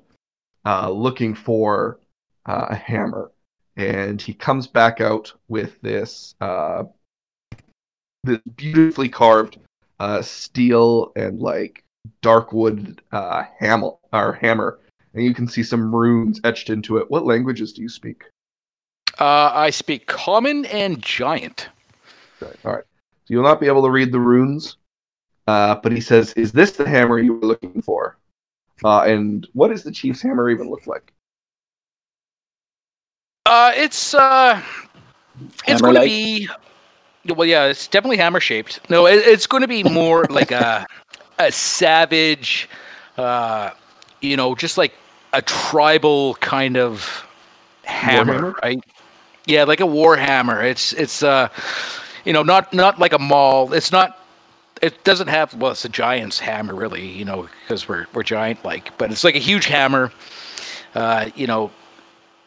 [0.65, 1.99] uh, looking for
[2.45, 3.31] uh, a hammer.
[3.77, 6.83] And he comes back out with this uh,
[8.23, 9.57] this beautifully carved
[9.99, 11.83] uh, steel and like
[12.21, 14.79] dark wood uh, hammer or hammer,
[15.13, 17.09] and you can see some runes etched into it.
[17.09, 18.23] What languages do you speak?
[19.19, 21.69] Uh, I speak common and giant.
[22.39, 22.55] Right.
[22.65, 22.83] All right.
[23.25, 24.77] So you'll not be able to read the runes,
[25.47, 28.17] uh, but he says, "Is this the hammer you were looking for?"
[28.83, 31.13] Uh, and what does the chief's hammer even look like?
[33.45, 34.61] Uh, it's uh,
[35.67, 36.47] it's going to be.
[37.27, 38.79] Well, yeah, it's definitely hammer shaped.
[38.89, 40.85] No, it, it's going to be more like a
[41.37, 42.69] a savage,
[43.17, 43.71] uh,
[44.21, 44.93] you know, just like
[45.33, 47.27] a tribal kind of
[47.83, 48.53] hammer, Warhammer?
[48.63, 48.83] right?
[49.45, 50.63] Yeah, like a war hammer.
[50.63, 51.49] It's it's uh,
[52.25, 53.73] you know, not not like a maul.
[53.73, 54.17] It's not.
[54.81, 57.05] It doesn't have well, it's a giant's hammer, really.
[57.05, 60.11] You know, because we're we're giant like, but it's like a huge hammer.
[60.95, 61.71] Uh, you know,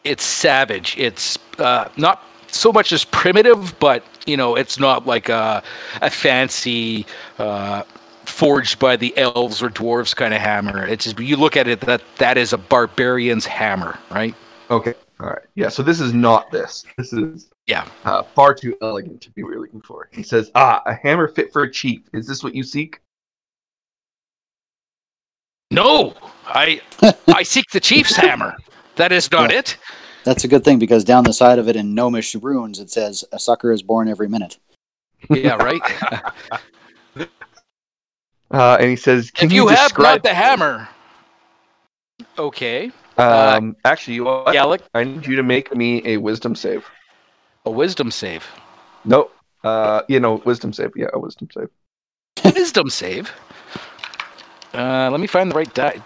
[0.03, 0.95] it's savage.
[0.97, 5.61] It's uh, not so much as primitive, but you know, it's not like a,
[6.01, 7.05] a fancy
[7.37, 7.83] uh,
[8.25, 10.85] forged by the elves or dwarves kind of hammer.
[10.85, 14.35] It's just you look at it that that is a barbarian's hammer, right?
[14.69, 14.93] Okay.
[15.19, 15.43] All right.
[15.55, 15.69] Yeah.
[15.69, 16.85] So this is not this.
[16.97, 17.87] This is Yeah.
[18.03, 20.07] uh, far too elegant to be what you're looking for.
[20.13, 22.01] He says, "Ah, a hammer fit for a chief.
[22.13, 22.99] Is this what you seek?"
[25.71, 26.13] No,
[26.45, 26.81] I
[27.27, 28.55] I seek the chief's hammer.
[28.97, 29.59] That is not Yeah.
[29.59, 29.77] it.
[30.23, 33.23] That's a good thing because down the side of it in gnomish runes it says
[33.31, 34.57] a sucker is born every minute.
[35.29, 35.81] Yeah, right.
[38.51, 40.87] Uh, and he says, "Can if you, have describe not the hammer,
[42.37, 44.53] okay, Um, actually, you know what?
[44.53, 46.85] Gallic, I need you to make me a wisdom save.
[47.65, 48.45] A wisdom save.
[49.03, 49.35] Nope.
[49.63, 50.91] Uh, you know, wisdom save.
[50.95, 51.69] Yeah, a wisdom save.
[52.55, 53.31] wisdom save.
[54.73, 56.01] Uh, let me find the right die.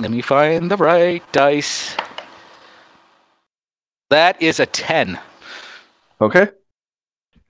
[0.00, 1.96] Let me find the right dice.
[4.10, 5.18] That is a 10.
[6.20, 6.48] Okay.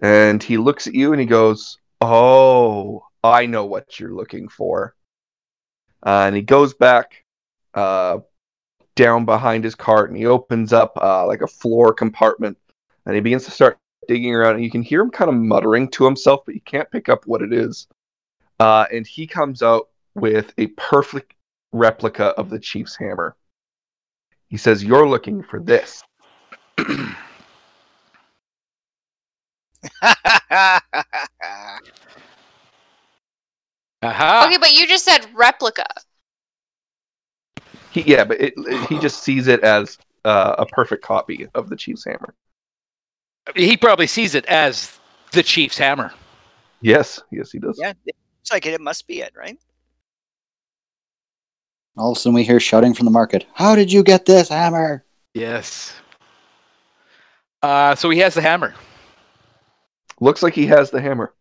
[0.01, 4.97] And he looks at you and he goes, "Oh, I know what you're looking for."
[6.05, 7.25] Uh, and he goes back
[7.75, 8.19] uh,
[8.97, 12.59] down behind his cart and he opens up uh, like a floor compartment
[13.07, 13.79] and he begins to start
[14.09, 14.57] digging around.
[14.57, 17.27] And you can hear him kind of muttering to himself, but you can't pick up
[17.27, 17.87] what it is.
[18.61, 21.35] Uh, and he comes out with a perfect
[21.73, 23.37] replica of the chief's hammer.
[24.49, 26.03] He says, "You're looking for this."
[26.81, 27.19] Aha.
[34.47, 35.87] Okay, but you just said replica.
[37.93, 41.69] He, yeah, but it, it- he just sees it as uh, a perfect copy of
[41.69, 42.35] the Chief's hammer.
[43.57, 44.99] He probably sees it as
[45.33, 46.13] the Chief's hammer.
[46.81, 47.79] Yes, yes, he does.
[47.81, 48.75] yeah, it looks like it.
[48.75, 49.59] It must be it, right?
[51.97, 53.47] All of a sudden, we hear shouting from the market.
[53.55, 55.05] How did you get this hammer?
[55.35, 55.95] Yes.
[57.63, 58.75] Uh, so he has the hammer.
[60.21, 61.33] Looks like he has the hammer.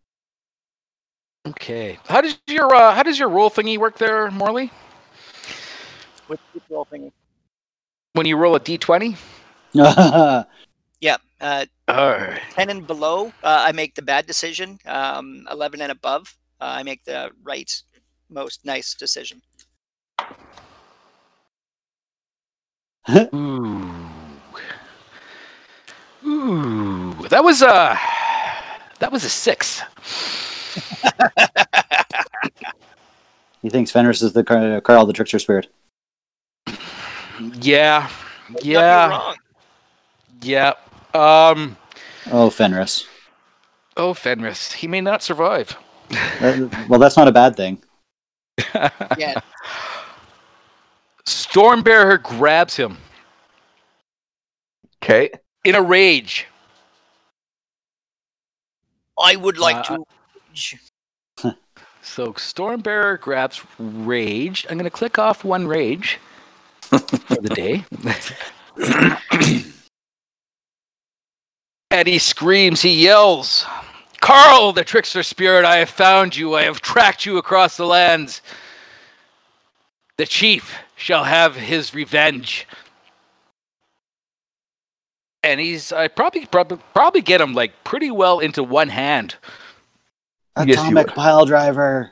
[1.47, 1.97] Okay.
[2.07, 4.71] How does your uh, how does your roll thingy work there, Morley?
[6.27, 7.11] With the roll thing.
[8.13, 9.17] When you roll a d20?
[11.01, 11.17] Yeah.
[11.41, 12.37] Uh, Oh.
[12.51, 14.79] 10 and below, uh, I make the bad decision.
[14.85, 17.69] Um, 11 and above, uh, I make the right
[18.29, 19.41] most nice decision.
[23.09, 23.91] Ooh.
[26.23, 27.13] Ooh.
[27.29, 27.99] That was a
[28.99, 29.81] that was a six.
[33.61, 35.67] he thinks Fenris is the Car- Carl the trickster spirit.
[37.59, 38.07] Yeah.
[38.61, 39.09] Yeah.
[39.09, 39.35] wrong.
[40.41, 40.73] Yeah.
[41.13, 41.77] Um.
[42.31, 43.07] Oh, Fenris.
[43.97, 44.71] Oh, Fenris.
[44.73, 45.77] He may not survive.
[46.89, 47.81] Well, that's not a bad thing.
[49.17, 49.39] Yeah.
[51.25, 52.97] StormBearer grabs him
[55.03, 55.29] Okay.
[55.63, 56.47] in a rage.
[59.21, 59.97] I would like Uh,
[61.43, 61.55] to.
[62.03, 64.65] So StormBearer grabs rage.
[64.69, 66.17] I'm going to click off one rage
[66.81, 67.85] for the day.
[71.91, 73.65] and he screams, he yells,
[74.21, 76.55] Carl, the trickster spirit, I have found you.
[76.55, 78.41] I have tracked you across the lands.
[80.17, 82.67] The chief shall have his revenge.
[85.43, 89.35] And he's, I probably, probably, probably get him like pretty well into one hand.
[90.55, 91.15] Atomic would.
[91.15, 92.11] pile driver.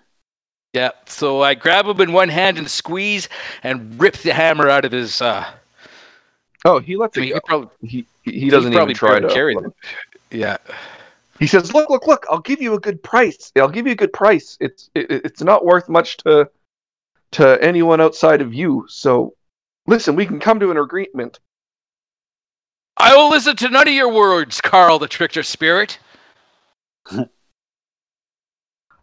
[0.74, 3.30] Yeah, so I grab him in one hand and squeeze
[3.64, 5.22] and rip the hammer out of his.
[5.22, 5.46] Uh,
[6.66, 7.36] Oh, he lets I it mean, go.
[7.36, 9.74] he probably, He, he doesn't probably even try to carry them.
[10.32, 10.38] it.
[10.38, 10.58] yeah.
[11.40, 12.26] He says, "Look, look, look!
[12.30, 13.52] I'll give you a good price.
[13.56, 14.58] I'll give you a good price.
[14.60, 16.50] It's it, it's not worth much to
[17.32, 18.86] to anyone outside of you.
[18.90, 19.34] So,
[19.88, 21.40] listen, we can come to an agreement."
[22.98, 26.00] I will listen to none of your words, Carl the trickster spirit.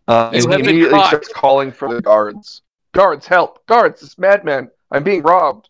[0.08, 1.08] Uh, You and he immediately caught.
[1.08, 2.62] starts calling for the guards.
[2.92, 3.66] Guards, help!
[3.66, 4.70] Guards, this madman!
[4.90, 5.68] I'm being robbed.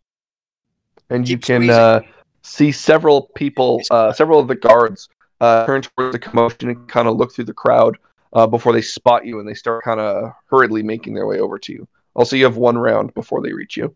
[1.09, 2.01] And you can uh,
[2.47, 5.09] see several people, uh, several of the guards,
[5.41, 7.99] uh, turn towards the commotion and kind of look through the crowd
[8.33, 11.59] uh, before they spot you and they start kind of hurriedly making their way over
[11.59, 11.87] to you.
[12.15, 13.95] Also, you have one round before they reach you.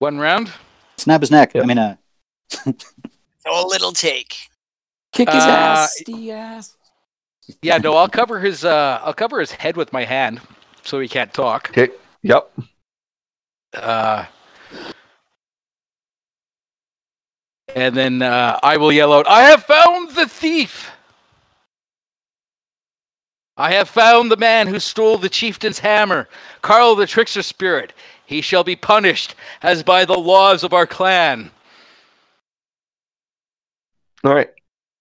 [0.00, 0.52] One round.
[0.98, 1.52] Snap his neck.
[1.54, 1.62] Yeah.
[1.62, 1.96] I mean, uh,
[2.64, 2.72] So
[3.46, 4.48] a little take.
[5.12, 6.02] Kick his Uh, ass.
[6.04, 6.76] The ass.
[7.62, 8.64] Yeah, no, I'll cover his.
[8.64, 10.40] Uh, I'll cover his head with my hand,
[10.82, 11.70] so he can't talk.
[11.70, 11.88] Okay.
[12.22, 12.52] Yep.
[13.72, 14.26] Uh,
[17.74, 20.90] and then uh, I will yell out, "I have found the thief!
[23.56, 26.28] I have found the man who stole the chieftain's hammer,
[26.62, 27.92] Carl the trickster spirit.
[28.24, 31.50] He shall be punished as by the laws of our clan."
[34.24, 34.50] All right.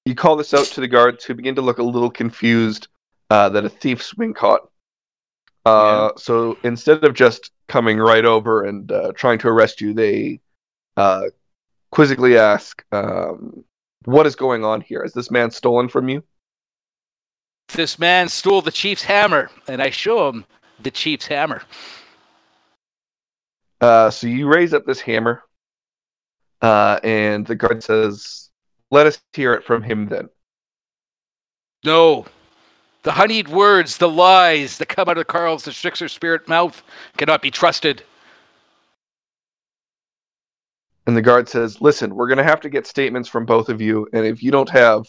[0.05, 2.87] You call this out to the guards who begin to look a little confused
[3.29, 4.69] uh, that a thief's been caught.
[5.65, 10.39] Uh, So instead of just coming right over and uh, trying to arrest you, they
[10.95, 11.23] uh,
[11.91, 13.63] quizzically ask, um,
[14.05, 15.01] What is going on here?
[15.03, 16.23] Has this man stolen from you?
[17.73, 20.45] This man stole the chief's hammer, and I show him
[20.81, 21.63] the chief's hammer.
[23.81, 25.43] Uh, so you raise up this hammer,
[26.61, 28.49] uh, and the guard says,
[28.89, 30.29] Let us hear it from him then.
[31.83, 32.25] No.
[33.03, 36.83] The honeyed words, the lies that come out of Carl's the trickster spirit mouth
[37.17, 38.03] cannot be trusted.
[41.07, 43.81] And the guard says, "Listen, we're going to have to get statements from both of
[43.81, 45.05] you, and if you don't have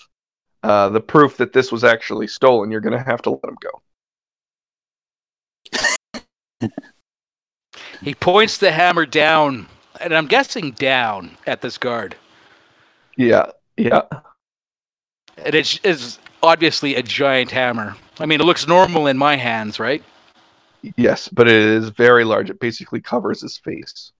[0.62, 3.58] uh, the proof that this was actually stolen, you're going to have to let him
[3.60, 3.82] go."
[8.02, 9.66] He points the hammer down,
[10.00, 12.16] and I'm guessing down at this guard.
[13.16, 14.02] Yeah, yeah.
[15.36, 17.96] And it's, it's obviously a giant hammer.
[18.20, 20.02] I mean, it looks normal in my hands, right?
[20.96, 22.50] Yes, but it is very large.
[22.50, 24.12] It basically covers his face.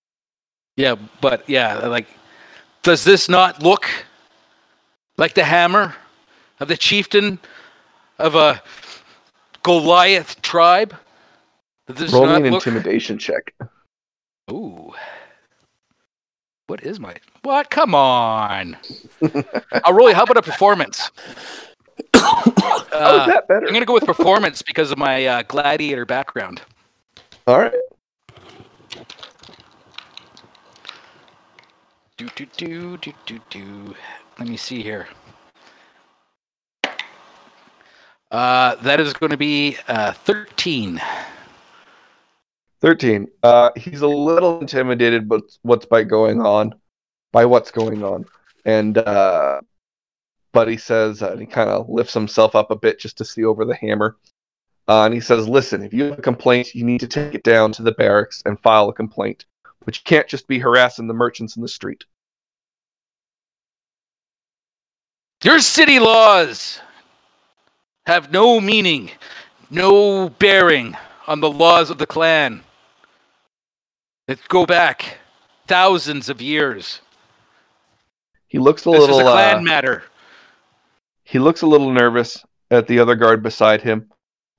[0.79, 2.07] Yeah, but yeah, like,
[2.85, 3.91] does this not look
[5.17, 5.97] like the hammer
[6.61, 7.41] of the chieftain
[8.17, 8.63] of a
[9.65, 10.95] Goliath tribe?
[11.89, 13.53] Roll me not an look- intimidation check.
[14.53, 14.95] Ooh.
[16.69, 17.71] What is my what?
[17.71, 18.77] Come on.
[19.85, 20.15] I'll roll.
[20.15, 21.11] How about a performance?
[22.15, 23.67] Uh, that better?
[23.67, 26.63] I'm gonna go with performance because of my uh, gladiator background.
[27.49, 27.75] All right.
[32.19, 33.95] Do do do do do do.
[34.41, 35.07] Let me see here.
[38.33, 41.01] Uh, that is going to be uh, 13.
[42.81, 43.29] 13.
[43.45, 46.75] Uh, he's a little intimidated but what's by going on,
[47.31, 48.25] by what's going on.
[48.65, 49.61] And uh,
[50.51, 53.45] Buddy says, uh, and he kind of lifts himself up a bit just to see
[53.45, 54.17] over the hammer.
[54.89, 57.45] Uh, and he says, listen, if you have a complaint, you need to take it
[57.45, 59.45] down to the barracks and file a complaint.
[59.89, 62.05] But you can't just be harassing the merchants in the street.
[65.43, 66.83] Your city laws
[68.05, 69.13] have no meaning,
[69.71, 70.95] no bearing
[71.27, 72.65] on the laws of the clan
[74.27, 75.17] that go back
[75.67, 77.01] thousands of years.
[78.47, 80.03] He looks a This little is a clan uh, matter.
[81.25, 84.11] he looks a little nervous at the other guard beside him,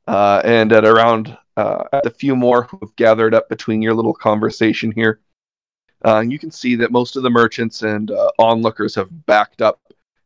[0.10, 3.93] uh, and at around uh, at the few more who have gathered up between your
[3.93, 5.20] little conversation here.
[6.03, 9.80] Uh, you can see that most of the merchants and uh, onlookers have backed up,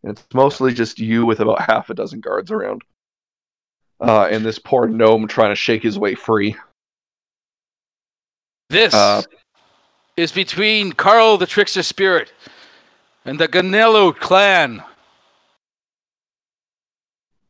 [0.04, 2.82] and it's mostly just you with about half a dozen guards around,
[4.00, 6.56] uh, and this poor gnome trying to shake his way free.
[8.70, 9.24] This uh,
[10.16, 12.32] is between Carl the Trickster Spirit
[13.26, 14.82] and the Ganello clan.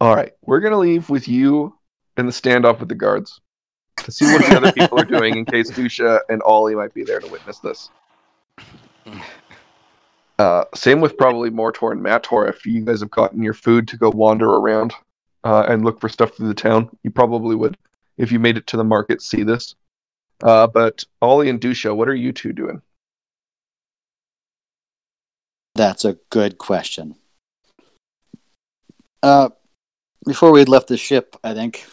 [0.01, 1.75] All right, we're gonna leave with you
[2.18, 3.41] in the standoff with the guards
[3.97, 7.03] to see what the other people are doing in case Dusha and Olly might be
[7.03, 7.89] there to witness this.
[10.39, 12.49] Uh, same with probably MorTor and MatTor.
[12.49, 14.93] If you guys have gotten your food to go wander around
[15.43, 17.78] uh, and look for stuff through the town, you probably would,
[18.18, 19.76] if you made it to the market, see this.
[20.41, 22.82] Uh, but Olly and Dusha, what are you two doing?
[25.76, 27.16] That's a good question.
[29.22, 29.49] Uh,
[30.26, 31.86] before we had left the ship, I think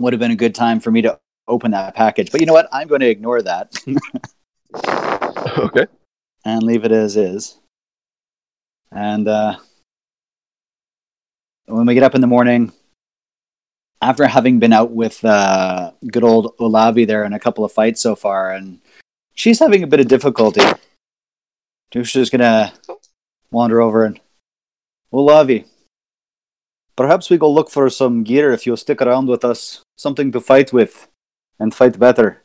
[0.00, 2.32] would have been a good time for me to open that package.
[2.32, 2.68] But you know what?
[2.72, 3.72] I'm going to ignore that
[5.58, 5.86] okay.
[6.44, 7.58] and leave it as is.
[8.90, 9.56] And uh,
[11.66, 12.72] when we get up in the morning,
[14.02, 18.00] after having been out with uh, good old Olavi there in a couple of fights
[18.00, 18.80] so far, and
[19.34, 20.62] she's having a bit of difficulty.
[21.92, 22.72] Dusha's gonna
[23.50, 24.18] wander over and
[25.12, 25.66] Olavi.
[27.00, 30.38] Perhaps we go look for some gear if you'll stick around with us, something to
[30.38, 31.08] fight with,
[31.58, 32.42] and fight better.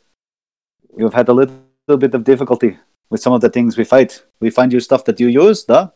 [0.97, 2.77] You've had a little bit of difficulty
[3.09, 4.23] with some of the things we fight.
[4.39, 5.89] We find you stuff that you use, duh?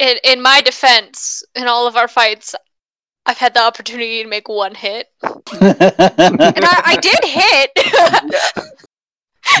[0.00, 2.56] In in my defense, in all of our fights,
[3.24, 7.70] I've had the opportunity to make one hit, and I, I did hit.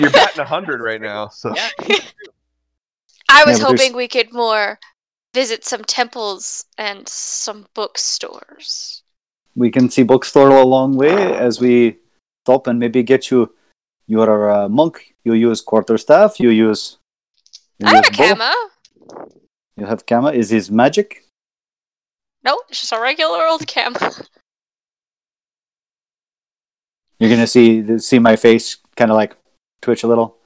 [0.00, 1.54] You're batting 100 right now, so.
[1.54, 1.68] Yeah.
[1.78, 4.80] I was Yeah, but there's- hoping we could more
[5.34, 9.02] visit some temples and some bookstores.
[9.58, 11.98] we can see bookstore a long way as we
[12.44, 13.52] stop and maybe get you.
[14.06, 15.14] You're a uh, monk.
[15.24, 16.40] You use quarterstaff.
[16.40, 16.98] You use.
[17.78, 18.54] You I have kama.
[19.76, 20.32] You have kama.
[20.32, 21.24] Is his magic?
[22.44, 23.98] No, it's just a regular old kama.
[27.18, 29.36] You're gonna see see my face kind of like
[29.82, 30.37] twitch a little.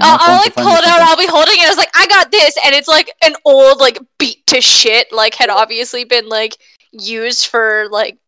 [0.00, 1.00] I'll, I'll like pull it out.
[1.00, 1.64] I'll be holding it.
[1.64, 5.12] I was like, I got this, and it's like an old, like beat to shit.
[5.12, 6.56] Like had obviously been like
[6.92, 8.18] used for like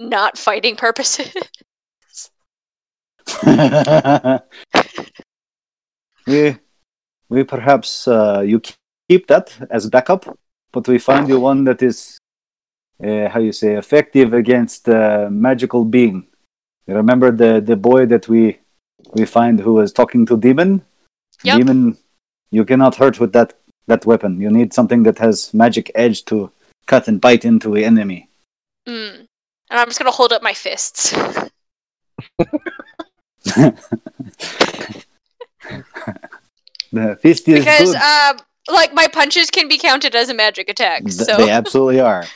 [0.00, 1.32] not fighting purposes.
[6.26, 6.56] we
[7.28, 8.60] we perhaps uh, you
[9.08, 10.38] keep that as backup,
[10.72, 12.18] but we find you one that is
[13.04, 16.26] uh, how you say effective against uh, magical being.
[16.86, 18.60] You remember the the boy that we
[19.14, 20.82] we find who is talking to demon.
[21.42, 21.58] Yep.
[21.58, 21.96] Demon,
[22.50, 23.54] you cannot hurt with that
[23.86, 24.40] that weapon.
[24.40, 26.50] You need something that has magic edge to
[26.86, 28.28] cut and bite into the enemy.
[28.88, 29.26] Mm.
[29.70, 31.10] And I'm just gonna hold up my fists.
[36.92, 37.96] the fist is because good.
[37.96, 42.00] um like my punches can be counted as a magic attack Th- so They absolutely
[42.00, 42.24] are.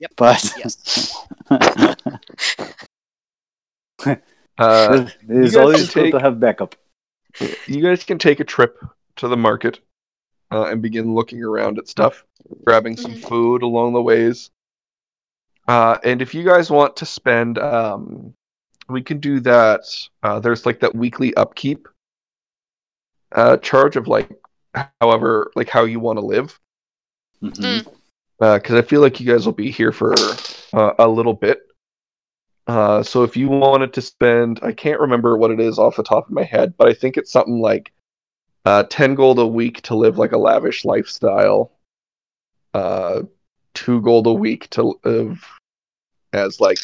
[0.00, 0.12] Yep.
[0.16, 1.14] But Yes.
[4.58, 6.74] Uh, it is guys always can good to have backup.
[7.66, 8.78] you guys can take a trip
[9.16, 9.80] to the market
[10.50, 12.24] uh, and begin looking around at stuff,
[12.64, 13.28] grabbing some Mhm.
[13.28, 14.50] food along the ways.
[15.68, 18.34] Uh, and if you guys want to spend, um,
[18.88, 19.80] we can do that.
[20.22, 21.88] Uh, there's like that weekly upkeep
[23.34, 24.28] uh, charge of like,
[25.00, 26.60] however, like how you want to live.
[27.42, 27.86] Mhm.
[28.38, 30.12] Because I feel like you guys will be here for
[30.74, 31.62] uh, a little bit.
[32.66, 36.02] Uh, so if you wanted to spend, I can't remember what it is off the
[36.02, 37.92] top of my head, but I think it's something like
[38.64, 41.72] uh, 10 gold a week to live like a lavish lifestyle.
[42.74, 43.22] Uh,
[43.74, 45.44] two gold a week to live
[46.32, 46.78] as like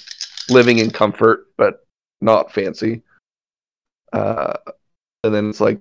[0.50, 1.84] living in comfort, but
[2.20, 3.02] not fancy.
[4.12, 4.54] Uh,
[5.24, 5.80] and then it's like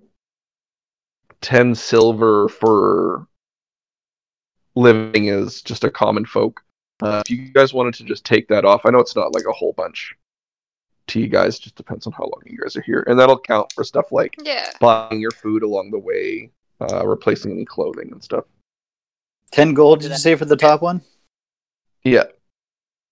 [1.42, 3.28] ten silver for
[4.76, 6.62] living as just a common folk.
[7.02, 9.46] Uh, if you guys wanted to just take that off, I know it's not like
[9.48, 10.16] a whole bunch
[11.08, 11.60] to you guys.
[11.60, 14.36] Just depends on how long you guys are here, and that'll count for stuff like
[14.44, 14.72] Yeah.
[14.80, 16.52] buying your food along the way,
[16.82, 18.46] uh, replacing any clothing and stuff.
[19.52, 21.02] Ten gold, did you say for the top one?
[22.04, 22.26] Yeah,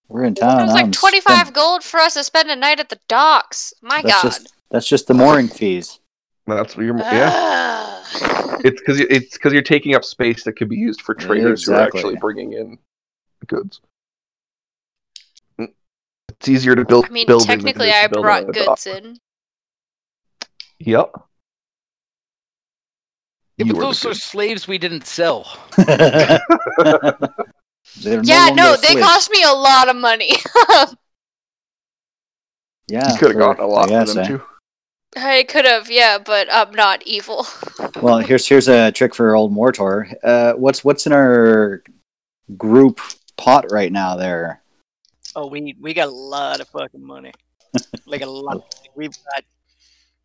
[0.08, 0.66] We're in It town.
[0.66, 3.74] was like I'm 25 spend- gold for us to spend a night at the docks.
[3.82, 4.22] My That's god.
[4.24, 6.00] just that's just the mooring fees.
[6.48, 6.98] that's what you're.
[6.98, 8.04] Yeah,
[8.64, 11.64] it's because it's because you're taking up space that could be used for Yeah, traders
[11.64, 12.78] who are actually bringing in
[13.48, 13.82] goods.
[15.58, 17.06] It's easier to build.
[17.06, 18.88] I mean, buildings technically, is I brought goods dock.
[18.88, 19.18] in.
[20.80, 21.12] Yep.
[23.58, 25.48] Yeah, but those are slaves we didn't sell.
[25.78, 25.96] They're
[28.04, 29.02] no Yeah, no, they slaves.
[29.08, 30.32] cost me a lot of money.
[32.88, 34.28] Yeah, you could have gotten a lot I guess, for them eh?
[34.28, 34.42] too.
[35.18, 37.48] I could have, yeah, but I'm not evil.
[38.00, 40.14] Well, here's here's a trick for old MorTor.
[40.24, 41.82] Uh, what's what's in our
[42.58, 43.00] group
[43.38, 44.16] pot right now?
[44.16, 44.62] There,
[45.36, 47.34] Oh, we we got a lot of fucking money.
[48.06, 48.76] like a lot.
[48.96, 49.44] We've got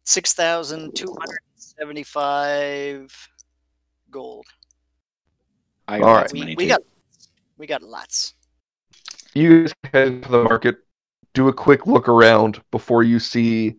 [0.04, 3.28] six thousand two hundred seventy-five
[4.10, 4.46] gold.
[5.88, 6.12] I got right.
[6.12, 6.82] lots of We, we got
[7.58, 8.34] we got lots.
[9.34, 10.78] you guys head to the market,
[11.34, 13.76] do a quick look around before you see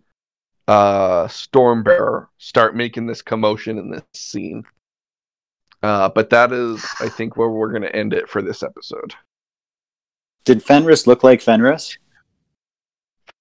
[0.68, 4.64] uh StormBearer start making this commotion in this scene.
[5.84, 9.16] Uh, but that is, I think, where we're going to end it for this episode.
[10.46, 11.98] did Fenris look like Fenris?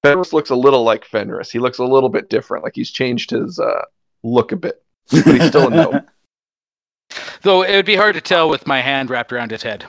[0.02, 1.50] Fenris looks a little like Fenris.
[1.50, 3.84] He looks a little bit different, like he's changed his uh,
[4.22, 4.82] look a bit.
[5.10, 6.02] But he's still a gnome.
[7.42, 9.84] Though it would be hard to tell with my hand wrapped around his head.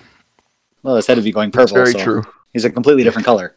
[0.84, 1.86] well, his head would be going That's purple.
[1.86, 2.23] very so true.
[2.52, 3.56] He's a completely different color.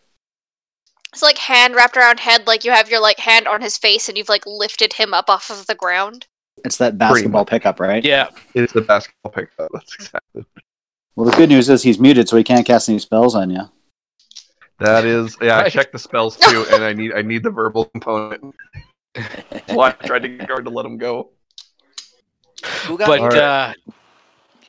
[1.12, 4.08] It's like hand wrapped around head, like you have your like hand on his face
[4.08, 6.26] and you've like lifted him up off of the ground.
[6.64, 8.04] It's that basketball pickup, right?
[8.04, 8.28] Yeah.
[8.54, 9.70] It's the basketball pickup.
[9.72, 10.44] That's exactly.
[11.14, 13.70] Well, the good news is he's muted, so he can't cast any spells on you.
[14.80, 15.58] That is, yeah.
[15.58, 18.54] I checked the spells too, and I need I need the verbal component.
[19.14, 21.30] That's why I tried to get guard to let him go.
[22.86, 23.38] Who got But Alright.
[23.38, 23.74] uh,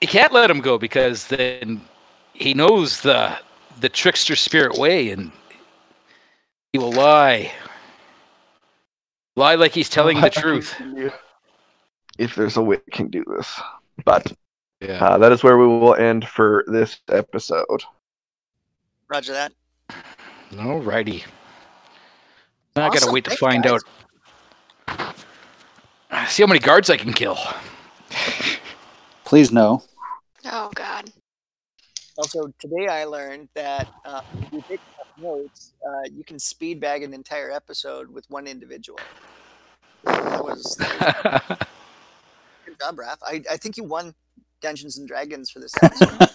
[0.01, 1.81] you can't let him go because then
[2.33, 3.35] he knows the
[3.79, 5.31] the trickster spirit way and
[6.73, 7.51] he will lie.
[9.35, 10.75] Lie like he's telling the truth.
[12.17, 13.59] If there's a way we can do this,
[14.05, 14.31] but
[14.81, 15.03] Yeah.
[15.03, 17.83] uh, that is where we will end for this episode.
[19.07, 19.51] Roger that.
[20.51, 21.23] Alrighty.
[22.75, 23.81] Now I gotta wait to Thanks, find guys.
[24.89, 25.15] out.
[26.29, 27.37] See how many guards I can kill.
[29.25, 29.83] Please no.
[30.45, 31.11] Oh god.
[32.17, 36.79] Also, today I learned that uh, if you take enough notes, uh, you can speed
[36.79, 38.99] bag an entire episode with one individual.
[40.03, 41.57] That was, that was
[42.75, 43.17] good job, Raph.
[43.25, 44.13] I, I think you won
[44.61, 46.29] Dungeons and Dragons for this episode.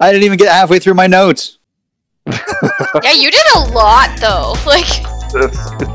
[0.00, 1.58] I didn't even get halfway through my notes.
[3.02, 4.54] Yeah, you did a lot though.
[4.66, 4.86] Like
[5.34, 5.93] It's, it's